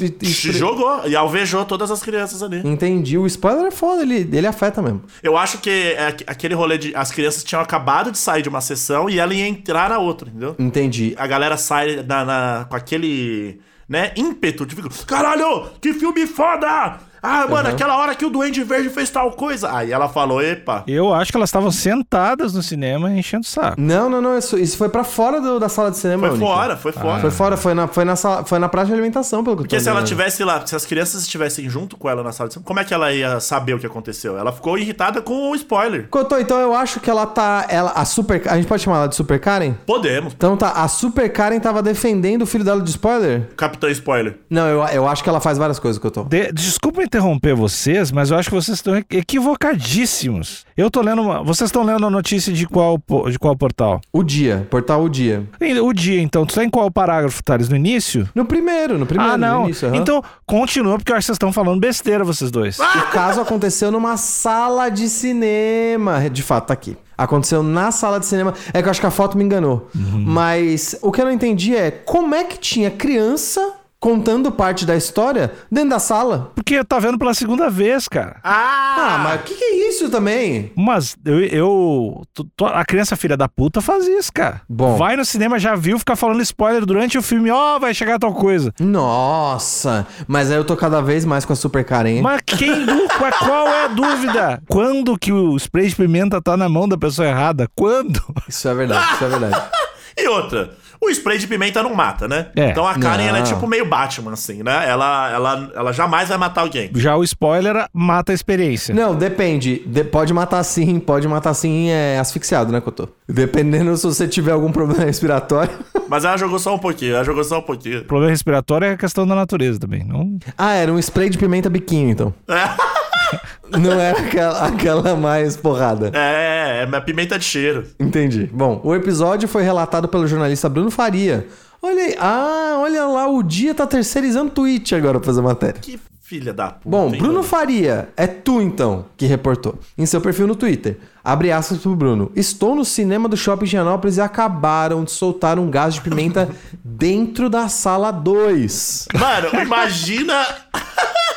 E- 0.00 0.16
e 0.22 0.26
Jogou 0.52 1.06
e 1.06 1.14
alvejou 1.16 1.64
todas 1.64 1.90
as 1.90 2.02
crianças 2.02 2.42
ali. 2.42 2.60
Entendi. 2.64 3.16
O 3.18 3.26
spoiler 3.26 3.66
é 3.66 3.70
foda, 3.70 4.02
ele, 4.02 4.28
ele 4.32 4.46
afeta 4.46 4.80
mesmo. 4.82 5.02
Eu 5.22 5.36
acho 5.36 5.58
que 5.58 5.70
é 5.70 6.08
aqu- 6.08 6.24
aquele 6.26 6.54
rolê 6.54 6.78
de. 6.78 6.94
As 6.96 7.10
crianças 7.10 7.42
tinham 7.44 7.60
acabado 7.62 8.10
de 8.12 8.18
sair 8.18 8.42
de 8.42 8.48
uma 8.48 8.60
sessão 8.60 9.08
e 9.10 9.18
ela 9.18 9.32
ia 9.34 9.46
entrar 9.48 9.90
na 9.90 9.98
outra, 9.98 10.28
entendeu? 10.28 10.54
Entendi. 10.58 11.14
A 11.18 11.26
galera 11.26 11.56
sai 11.56 11.96
na, 12.06 12.24
na- 12.24 12.66
com 12.68 12.76
aquele. 12.76 13.60
né, 13.88 14.12
ímpeto 14.16 14.66
de 14.66 14.76
ficar. 14.76 14.90
Caralho, 15.06 15.70
que 15.80 15.94
filme 15.94 16.26
foda! 16.26 16.98
Ah, 17.22 17.46
mano, 17.48 17.68
aquela 17.68 17.96
hora 17.96 18.14
que 18.14 18.24
o 18.24 18.30
Duende 18.30 18.62
Verde 18.64 18.88
fez 18.90 19.10
tal 19.10 19.32
coisa. 19.32 19.74
Aí 19.74 19.90
ela 19.92 20.08
falou, 20.08 20.42
epa. 20.42 20.84
Eu 20.86 21.12
acho 21.12 21.30
que 21.30 21.36
elas 21.36 21.48
estavam 21.48 21.70
sentadas 21.70 22.52
no 22.54 22.62
cinema 22.62 23.10
enchendo 23.12 23.44
o 23.44 23.48
saco. 23.48 23.80
Não, 23.80 24.08
não, 24.08 24.20
não. 24.20 24.38
Isso, 24.38 24.58
isso 24.58 24.76
foi 24.76 24.88
pra 24.88 25.04
fora 25.04 25.40
do- 25.40 25.58
da 25.58 25.68
sala 25.68 25.90
de 25.90 25.96
cinema. 25.96 26.28
Foi 26.28 26.36
Única. 26.36 26.46
fora, 26.52 26.76
foi 26.76 26.92
fora. 26.92 27.20
Foi 27.20 27.30
fora, 27.30 27.56
foi 27.56 27.74
na, 27.74 27.88
foi 27.88 28.04
na, 28.04 28.16
sala, 28.16 28.44
foi 28.44 28.58
na 28.58 28.68
praça 28.68 28.86
de 28.88 28.92
alimentação, 28.94 29.42
pelo 29.44 29.56
que 29.56 29.62
eu 29.62 29.64
tô 29.64 29.68
Porque 29.68 29.80
se 29.80 29.88
ela 29.88 30.02
tivesse 30.02 30.44
lá, 30.44 30.64
se 30.66 30.74
as 30.76 30.84
crianças 30.86 31.22
estivessem 31.22 31.68
junto 31.68 31.96
com 31.96 32.08
ela 32.08 32.22
na 32.22 32.32
sala 32.32 32.48
de 32.48 32.54
cinema, 32.54 32.66
como 32.66 32.80
é 32.80 32.84
que 32.84 32.94
ela 32.94 33.12
ia 33.12 33.40
saber 33.40 33.74
o 33.74 33.78
que 33.78 33.86
aconteceu? 33.86 34.38
Ela 34.38 34.52
ficou 34.52 34.78
irritada 34.78 35.20
com 35.20 35.50
o 35.50 35.54
spoiler. 35.54 36.08
Cotô, 36.08 36.38
então 36.38 36.58
eu 36.58 36.74
acho 36.74 37.00
que 37.00 37.10
ela 37.10 37.26
tá. 37.26 37.66
Ela, 37.68 37.92
a 37.92 38.04
Super. 38.04 38.42
A 38.48 38.56
gente 38.56 38.66
pode 38.66 38.82
chamar 38.82 38.98
ela 38.98 39.08
de 39.08 39.14
Super 39.16 39.38
Karen? 39.40 39.74
Podemos. 39.86 40.32
Então 40.34 40.56
tá, 40.56 40.70
a 40.72 40.88
Super 40.88 41.30
Karen 41.32 41.58
tava 41.60 41.82
defendendo 41.82 42.42
o 42.42 42.46
filho 42.46 42.64
dela 42.64 42.80
de 42.80 42.90
spoiler? 42.90 43.48
Capitão 43.56 43.88
Spoiler. 43.90 44.38
Não, 44.48 44.66
eu, 44.66 44.82
eu 44.88 45.08
acho 45.08 45.22
que 45.22 45.28
ela 45.28 45.40
faz 45.40 45.58
várias 45.58 45.78
coisas, 45.78 46.00
Cotô. 46.00 46.24
De- 46.24 46.52
desculpa 46.52 47.02
interromper 47.08 47.54
vocês, 47.54 48.12
mas 48.12 48.30
eu 48.30 48.36
acho 48.36 48.48
que 48.50 48.54
vocês 48.54 48.76
estão 48.78 48.94
equivocadíssimos. 49.10 50.66
Eu 50.76 50.90
tô 50.90 51.00
lendo 51.00 51.22
uma... 51.22 51.42
Vocês 51.42 51.68
estão 51.68 51.82
lendo 51.82 52.06
a 52.06 52.10
notícia 52.10 52.52
de 52.52 52.66
qual, 52.66 53.02
de 53.30 53.38
qual 53.38 53.56
portal? 53.56 54.00
O 54.12 54.22
dia, 54.22 54.66
portal 54.70 55.02
O 55.02 55.08
Dia. 55.08 55.44
O 55.82 55.92
dia, 55.92 56.20
então. 56.20 56.44
Tu 56.46 56.54
tá 56.54 56.64
em 56.64 56.70
qual 56.70 56.90
parágrafo, 56.90 57.42
Thales? 57.42 57.68
No 57.68 57.76
início? 57.76 58.28
No 58.34 58.44
primeiro, 58.44 58.98
no 58.98 59.06
primeiro. 59.06 59.32
ah, 59.32 59.38
não. 59.38 59.64
Início, 59.64 59.88
aham. 59.88 59.96
Então, 59.96 60.22
continua, 60.46 60.96
porque 60.98 61.10
eu 61.10 61.16
acho 61.16 61.24
que 61.24 61.26
vocês 61.26 61.36
estão 61.36 61.52
falando 61.52 61.80
besteira, 61.80 62.22
vocês 62.24 62.50
dois. 62.50 62.78
O 63.08 63.10
caso 63.10 63.40
aconteceu 63.40 63.90
numa 63.90 64.16
sala 64.16 64.88
de 64.90 65.08
cinema. 65.08 66.28
De 66.30 66.42
fato, 66.42 66.66
tá 66.68 66.74
aqui. 66.74 66.96
Aconteceu 67.16 67.62
na 67.62 67.90
sala 67.90 68.20
de 68.20 68.26
cinema. 68.26 68.54
É 68.72 68.80
que 68.80 68.86
eu 68.86 68.90
acho 68.90 69.00
que 69.00 69.06
a 69.06 69.10
foto 69.10 69.36
me 69.36 69.42
enganou. 69.44 69.88
Mas 69.94 70.96
o 71.02 71.10
que 71.10 71.20
eu 71.20 71.24
não 71.24 71.32
entendi 71.32 71.74
é 71.74 71.90
como 71.90 72.34
é 72.34 72.44
que 72.44 72.58
tinha 72.58 72.90
criança 72.90 73.72
contando 74.00 74.50
parte 74.52 74.86
da 74.86 74.94
história 74.96 75.52
dentro 75.70 75.90
da 75.90 75.98
sala. 75.98 76.52
Porque 76.54 76.82
tá 76.84 76.98
vendo 76.98 77.18
pela 77.18 77.34
segunda 77.34 77.68
vez, 77.68 78.06
cara. 78.08 78.36
Ah, 78.44 78.84
Ah, 79.00 79.18
mas 79.24 79.40
o 79.40 79.44
que, 79.44 79.54
que 79.54 79.64
é 79.64 79.88
isso 79.88 80.08
também? 80.10 80.72
Mas 80.76 81.16
eu. 81.24 81.40
eu 81.40 82.22
tu- 82.34 82.44
tu- 82.56 82.66
a 82.66 82.84
criança 82.84 83.16
filha 83.16 83.36
da 83.36 83.48
puta 83.48 83.80
faz 83.80 84.06
isso, 84.06 84.32
cara. 84.32 84.60
Bom. 84.68 84.96
Vai 84.96 85.16
no 85.16 85.24
cinema, 85.24 85.58
já 85.58 85.74
viu, 85.74 85.98
ficar 85.98 86.16
falando 86.16 86.40
spoiler 86.42 86.84
durante 86.86 87.16
o 87.18 87.22
filme. 87.22 87.50
Ó, 87.50 87.78
vai 87.78 87.92
chegar 87.94 88.18
tal 88.18 88.34
coisa. 88.34 88.72
Nossa, 88.80 90.06
mas 90.26 90.50
aí 90.50 90.56
eu 90.56 90.64
tô 90.64 90.76
cada 90.76 91.00
vez 91.00 91.24
mais 91.24 91.44
com 91.44 91.52
a 91.52 91.56
super 91.56 91.84
Karen. 91.84 92.08
hein? 92.10 92.22
Mas 92.22 92.40
quem 92.46 92.86
qual- 92.86 93.32
Qual 93.38 93.68
é 93.68 93.84
a 93.84 93.88
dúvida? 93.88 94.62
Quando 94.68 95.16
que 95.18 95.32
o 95.32 95.56
spray 95.56 95.88
de 95.88 95.96
pimenta 95.96 96.40
tá 96.42 96.56
na 96.56 96.68
mão 96.68 96.88
da 96.88 96.96
pessoa 96.98 97.26
errada? 97.28 97.68
Quando? 97.74 98.20
Isso 98.48 98.68
é 98.68 98.74
verdade, 98.74 99.14
isso 99.14 99.24
é 99.24 99.28
verdade. 99.28 99.62
E 100.18 100.26
outra, 100.26 100.70
o 101.00 101.08
spray 101.10 101.38
de 101.38 101.46
pimenta 101.46 101.82
não 101.82 101.94
mata, 101.94 102.26
né? 102.26 102.48
É. 102.56 102.70
Então 102.70 102.86
a 102.86 102.98
Karen, 102.98 103.24
ela 103.24 103.38
é 103.38 103.42
tipo 103.42 103.66
meio 103.68 103.86
Batman, 103.86 104.32
assim, 104.32 104.62
né? 104.62 104.88
Ela, 104.88 105.30
ela, 105.30 105.70
ela 105.74 105.92
jamais 105.92 106.28
vai 106.28 106.36
matar 106.36 106.62
alguém. 106.62 106.90
Já 106.94 107.16
o 107.16 107.22
spoiler 107.22 107.86
mata 107.92 108.32
a 108.32 108.34
experiência. 108.34 108.94
Não, 108.94 109.14
depende. 109.14 109.82
De- 109.86 110.04
pode 110.04 110.34
matar 110.34 110.62
sim, 110.64 110.98
pode 110.98 111.28
matar 111.28 111.54
sim 111.54 111.88
é, 111.88 112.18
asfixiado, 112.18 112.72
né, 112.72 112.80
Cotô? 112.80 113.08
Dependendo 113.28 113.96
se 113.96 114.04
você 114.06 114.26
tiver 114.26 114.52
algum 114.52 114.72
problema 114.72 115.04
respiratório. 115.06 115.72
Mas 116.08 116.24
ela 116.24 116.36
jogou 116.36 116.58
só 116.58 116.74
um 116.74 116.78
pouquinho, 116.78 117.14
ela 117.14 117.24
jogou 117.24 117.44
só 117.44 117.58
um 117.58 117.62
pouquinho. 117.62 118.00
O 118.00 118.04
problema 118.04 118.32
respiratório 118.32 118.86
é 118.86 118.96
questão 118.96 119.26
da 119.26 119.34
natureza 119.34 119.78
também. 119.78 120.02
Não... 120.04 120.38
ah, 120.56 120.72
era 120.74 120.92
um 120.92 120.98
spray 120.98 121.30
de 121.30 121.38
pimenta 121.38 121.70
biquinho, 121.70 122.10
então. 122.10 122.34
Não 123.78 124.00
era 124.00 124.18
aquela, 124.18 124.66
aquela 124.66 125.16
mais 125.16 125.56
porrada. 125.56 126.10
É, 126.14 126.82
é 126.82 126.86
uma 126.86 127.00
pimenta 127.00 127.38
de 127.38 127.44
cheiro. 127.44 127.86
Entendi. 127.98 128.48
Bom, 128.52 128.80
o 128.82 128.94
episódio 128.94 129.48
foi 129.48 129.62
relatado 129.62 130.08
pelo 130.08 130.26
jornalista 130.26 130.68
Bruno 130.68 130.90
Faria. 130.90 131.46
Olha 131.82 132.02
aí. 132.02 132.16
Ah, 132.18 132.76
olha 132.78 133.04
lá, 133.06 133.28
o 133.28 133.42
dia 133.42 133.74
tá 133.74 133.86
terceirizando 133.86 134.50
tweet 134.50 134.94
agora 134.94 135.18
pra 135.18 135.26
fazer 135.26 135.42
matéria. 135.42 135.80
Que 135.80 135.98
filha 136.28 136.52
da 136.52 136.66
puta. 136.66 136.80
Bom, 136.84 137.14
hein, 137.14 137.18
Bruno? 137.18 137.42
Faria, 137.42 138.10
é 138.14 138.26
tu 138.26 138.60
então 138.60 139.06
que 139.16 139.24
reportou. 139.24 139.78
Em 139.96 140.04
seu 140.04 140.20
perfil 140.20 140.46
no 140.46 140.54
Twitter. 140.54 140.98
Abre 141.24 141.50
aspas 141.50 141.78
pro 141.78 141.96
Bruno. 141.96 142.30
Estou 142.36 142.74
no 142.74 142.84
cinema 142.84 143.28
do 143.28 143.36
Shopping 143.36 143.64
Gianópolis 143.66 144.18
e 144.18 144.20
acabaram 144.20 145.04
de 145.04 145.10
soltar 145.10 145.58
um 145.58 145.70
gás 145.70 145.94
de 145.94 146.02
pimenta 146.02 146.48
dentro 146.84 147.48
da 147.48 147.68
sala 147.68 148.10
2. 148.10 149.08
Mano, 149.14 149.62
imagina. 149.62 150.46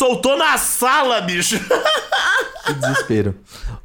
Soltou 0.00 0.38
na 0.38 0.56
sala, 0.56 1.20
bicho. 1.20 1.60
Que 2.64 2.74
desespero. 2.74 3.34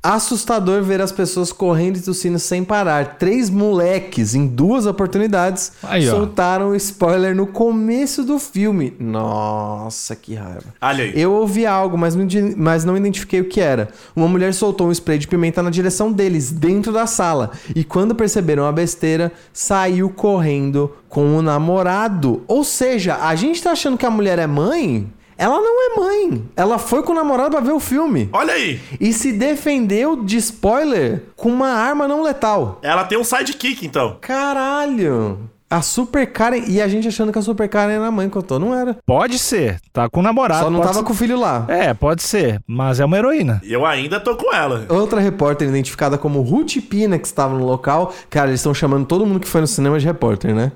Assustador 0.03 0.83
ver 0.83 1.01
as 1.01 1.11
pessoas 1.11 1.51
correndo 1.51 1.97
e 1.97 2.01
tossindo 2.01 2.37
sem 2.37 2.63
parar. 2.63 3.17
Três 3.17 3.49
moleques, 3.49 4.35
em 4.35 4.45
duas 4.45 4.85
oportunidades, 4.85 5.71
Aí, 5.81 6.05
soltaram 6.05 6.69
o 6.69 6.75
spoiler 6.75 7.33
no 7.33 7.47
começo 7.47 8.21
do 8.23 8.37
filme. 8.37 8.93
Nossa, 8.99 10.15
que 10.15 10.35
raiva. 10.35 10.65
Olha 10.81 11.05
aí. 11.05 11.13
Eu 11.15 11.33
ouvi 11.33 11.65
algo, 11.65 11.97
mas 11.97 12.15
não, 12.15 12.27
mas 12.57 12.85
não 12.85 12.95
identifiquei 12.95 13.41
o 13.41 13.49
que 13.49 13.59
era. 13.61 13.87
Uma 14.15 14.27
mulher 14.27 14.53
soltou 14.53 14.87
um 14.87 14.91
spray 14.91 15.17
de 15.17 15.27
pimenta 15.27 15.63
na 15.63 15.69
direção 15.69 16.11
deles, 16.11 16.51
dentro 16.51 16.91
da 16.91 17.07
sala. 17.07 17.51
E 17.73 17.83
quando 17.83 18.13
perceberam 18.13 18.65
a 18.65 18.71
besteira, 18.71 19.31
saiu 19.51 20.09
correndo 20.09 20.93
com 21.09 21.35
o 21.35 21.41
namorado. 21.41 22.43
Ou 22.47 22.63
seja, 22.63 23.15
a 23.15 23.33
gente 23.35 23.63
tá 23.63 23.71
achando 23.71 23.97
que 23.97 24.05
a 24.05 24.11
mulher 24.11 24.37
é 24.37 24.45
mãe? 24.45 25.09
Ela 25.37 25.59
não 25.59 25.91
é 25.91 25.95
mãe. 25.99 26.43
Ela 26.55 26.77
foi 26.77 27.03
com 27.03 27.11
o 27.11 27.15
namorado 27.15 27.51
pra 27.51 27.59
ver 27.59 27.73
o 27.73 27.79
filme. 27.79 28.29
Olha 28.31 28.53
aí. 28.53 28.79
E 28.99 29.11
se 29.13 29.31
defendeu 29.31 30.23
de 30.23 30.37
spoiler 30.37 31.23
com 31.35 31.49
uma 31.49 31.69
arma 31.69 32.07
não 32.07 32.21
letal. 32.21 32.79
Ela 32.81 33.03
tem 33.03 33.17
um 33.17 33.23
sidekick, 33.23 33.85
então. 33.85 34.17
Caralho! 34.21 35.39
A 35.75 35.81
Super 35.81 36.25
Karen. 36.31 36.63
E 36.69 36.81
a 36.81 36.87
gente 36.87 37.05
achando 37.05 37.33
que 37.33 37.37
a 37.37 37.41
Super 37.41 37.67
Karen 37.67 37.91
era 37.91 38.07
a 38.07 38.11
mãe 38.11 38.29
que 38.29 38.37
eu 38.37 38.41
tô. 38.41 38.57
Não 38.57 38.73
era. 38.73 38.95
Pode 39.05 39.37
ser. 39.37 39.81
Tá 39.91 40.07
com 40.07 40.21
o 40.21 40.23
namorado. 40.23 40.63
Só 40.63 40.69
não 40.69 40.79
tava 40.79 40.93
ser. 40.93 41.03
com 41.03 41.11
o 41.11 41.15
filho 41.15 41.37
lá. 41.37 41.65
É, 41.67 41.93
pode 41.93 42.23
ser. 42.23 42.61
Mas 42.65 43.01
é 43.01 43.05
uma 43.05 43.17
heroína. 43.17 43.61
E 43.61 43.73
eu 43.73 43.85
ainda 43.85 44.17
tô 44.17 44.37
com 44.37 44.55
ela. 44.55 44.85
Outra 44.87 45.19
repórter 45.19 45.67
identificada 45.67 46.17
como 46.17 46.41
Ruth 46.41 46.77
Pina, 46.89 47.19
que 47.19 47.27
estava 47.27 47.53
no 47.53 47.65
local. 47.65 48.13
Cara, 48.29 48.51
eles 48.51 48.61
estão 48.61 48.73
chamando 48.73 49.05
todo 49.05 49.25
mundo 49.25 49.41
que 49.41 49.49
foi 49.49 49.59
no 49.59 49.67
cinema 49.67 49.99
de 49.99 50.05
repórter, 50.05 50.55
né? 50.55 50.71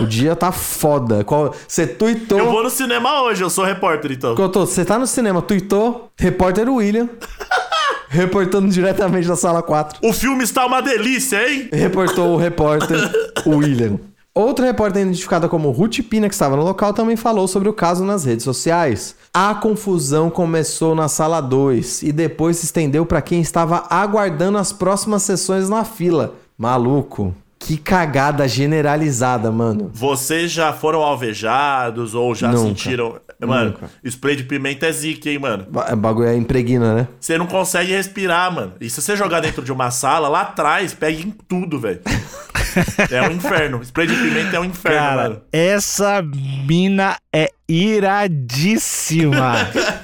o 0.00 0.06
dia 0.06 0.34
tá 0.34 0.50
foda. 0.50 1.22
Qual... 1.24 1.54
Você 1.66 1.86
tuitou. 1.86 2.38
Eu 2.38 2.50
vou 2.50 2.62
no 2.62 2.70
cinema 2.70 3.20
hoje, 3.24 3.42
eu 3.42 3.50
sou 3.50 3.66
repórter, 3.66 4.12
então. 4.12 4.34
Cotô, 4.34 4.64
você 4.64 4.82
tá 4.82 4.98
no 4.98 5.06
cinema, 5.06 5.42
tuitou, 5.42 6.08
repórter 6.16 6.70
William. 6.70 7.06
reportando 8.08 8.68
diretamente 8.68 9.28
da 9.28 9.36
sala 9.36 9.62
4. 9.62 9.98
O 10.02 10.14
filme 10.14 10.42
está 10.42 10.64
uma 10.64 10.80
delícia, 10.80 11.46
hein? 11.46 11.68
Reportou 11.70 12.32
o 12.32 12.36
repórter 12.38 12.98
William. 13.46 13.98
Outra 14.38 14.66
repórter 14.66 15.02
identificada 15.02 15.48
como 15.48 15.72
Ruth 15.72 15.98
Pina, 16.08 16.28
que 16.28 16.34
estava 16.34 16.54
no 16.54 16.62
local, 16.62 16.94
também 16.94 17.16
falou 17.16 17.48
sobre 17.48 17.68
o 17.68 17.72
caso 17.72 18.04
nas 18.04 18.24
redes 18.24 18.44
sociais. 18.44 19.16
A 19.34 19.52
confusão 19.52 20.30
começou 20.30 20.94
na 20.94 21.08
sala 21.08 21.40
2 21.40 22.04
e 22.04 22.12
depois 22.12 22.58
se 22.58 22.66
estendeu 22.66 23.04
para 23.04 23.20
quem 23.20 23.40
estava 23.40 23.84
aguardando 23.90 24.56
as 24.56 24.72
próximas 24.72 25.24
sessões 25.24 25.68
na 25.68 25.84
fila. 25.84 26.36
Maluco, 26.56 27.34
que 27.58 27.76
cagada 27.76 28.46
generalizada, 28.48 29.50
mano. 29.50 29.90
Vocês 29.92 30.50
já 30.50 30.72
foram 30.72 31.00
alvejados 31.02 32.14
ou 32.14 32.34
já 32.34 32.48
Nunca. 32.48 32.68
sentiram. 32.68 33.16
Mano, 33.40 33.70
Nunca. 33.70 33.90
spray 34.04 34.34
de 34.36 34.42
pimenta 34.44 34.86
é 34.86 34.92
zica, 34.92 35.28
hein, 35.30 35.38
mano? 35.38 35.66
Ba- 35.70 35.94
bagulho 35.94 36.28
é 36.28 36.36
impregna, 36.36 36.94
né? 36.94 37.08
Você 37.20 37.38
não 37.38 37.46
consegue 37.46 37.92
respirar, 37.92 38.52
mano. 38.52 38.72
E 38.80 38.88
se 38.90 39.00
você 39.00 39.14
jogar 39.16 39.40
dentro 39.40 39.62
de 39.62 39.70
uma 39.72 39.90
sala, 39.92 40.28
lá 40.28 40.40
atrás, 40.42 40.92
pega 40.94 41.20
em 41.20 41.30
tudo, 41.48 41.78
velho. 41.78 42.00
É 43.10 43.22
um 43.28 43.32
inferno. 43.32 43.82
Spray 43.82 44.06
de 44.06 44.14
pimenta 44.14 44.56
é 44.56 44.60
um 44.60 44.64
inferno, 44.64 44.98
Cara, 44.98 45.22
mano. 45.22 45.40
essa 45.52 46.22
mina 46.22 47.16
é 47.34 47.50
iradíssima. 47.68 49.54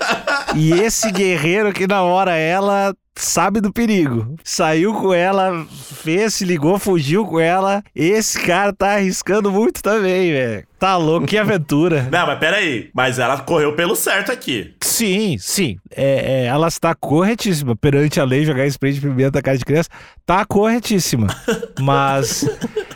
e 0.56 0.73
esse 0.73 1.11
guerreiro 1.12 1.73
que 1.73 1.87
na 1.87 2.02
hora 2.02 2.34
ela 2.34 2.94
sabe 3.16 3.61
do 3.61 3.73
perigo. 3.73 4.37
Saiu 4.42 4.94
com 4.94 5.12
ela, 5.12 5.66
fez, 5.71 6.35
se 6.35 6.44
ligou, 6.44 6.78
fugiu 6.78 7.25
com 7.26 7.38
ela. 7.38 7.83
Esse 7.94 8.40
cara 8.40 8.73
tá 8.73 8.94
arriscando 8.94 9.50
muito 9.50 9.83
também, 9.83 10.33
velho. 10.33 10.66
Tá 10.78 10.97
louco, 10.97 11.26
que 11.26 11.38
aventura. 11.38 12.09
Não, 12.12 12.26
mas 12.26 12.38
peraí. 12.38 12.90
Mas 12.92 13.18
ela 13.18 13.38
correu 13.38 13.75
pelo 13.75 13.97
certo 13.97 14.30
aqui. 14.30 14.75
Sim, 14.83 15.38
sim. 15.38 15.78
É, 15.90 16.42
é, 16.42 16.44
ela 16.44 16.68
está 16.68 16.94
corretíssima. 16.94 17.75
Perante 17.75 18.21
a 18.21 18.25
lei, 18.25 18.44
jogar 18.44 18.66
spray 18.66 18.92
de 18.92 19.00
pimenta 19.00 19.38
na 19.38 19.42
cara 19.42 19.56
de 19.56 19.64
criança, 19.64 19.88
tá 20.26 20.44
corretíssima. 20.44 21.28
Mas 21.80 22.47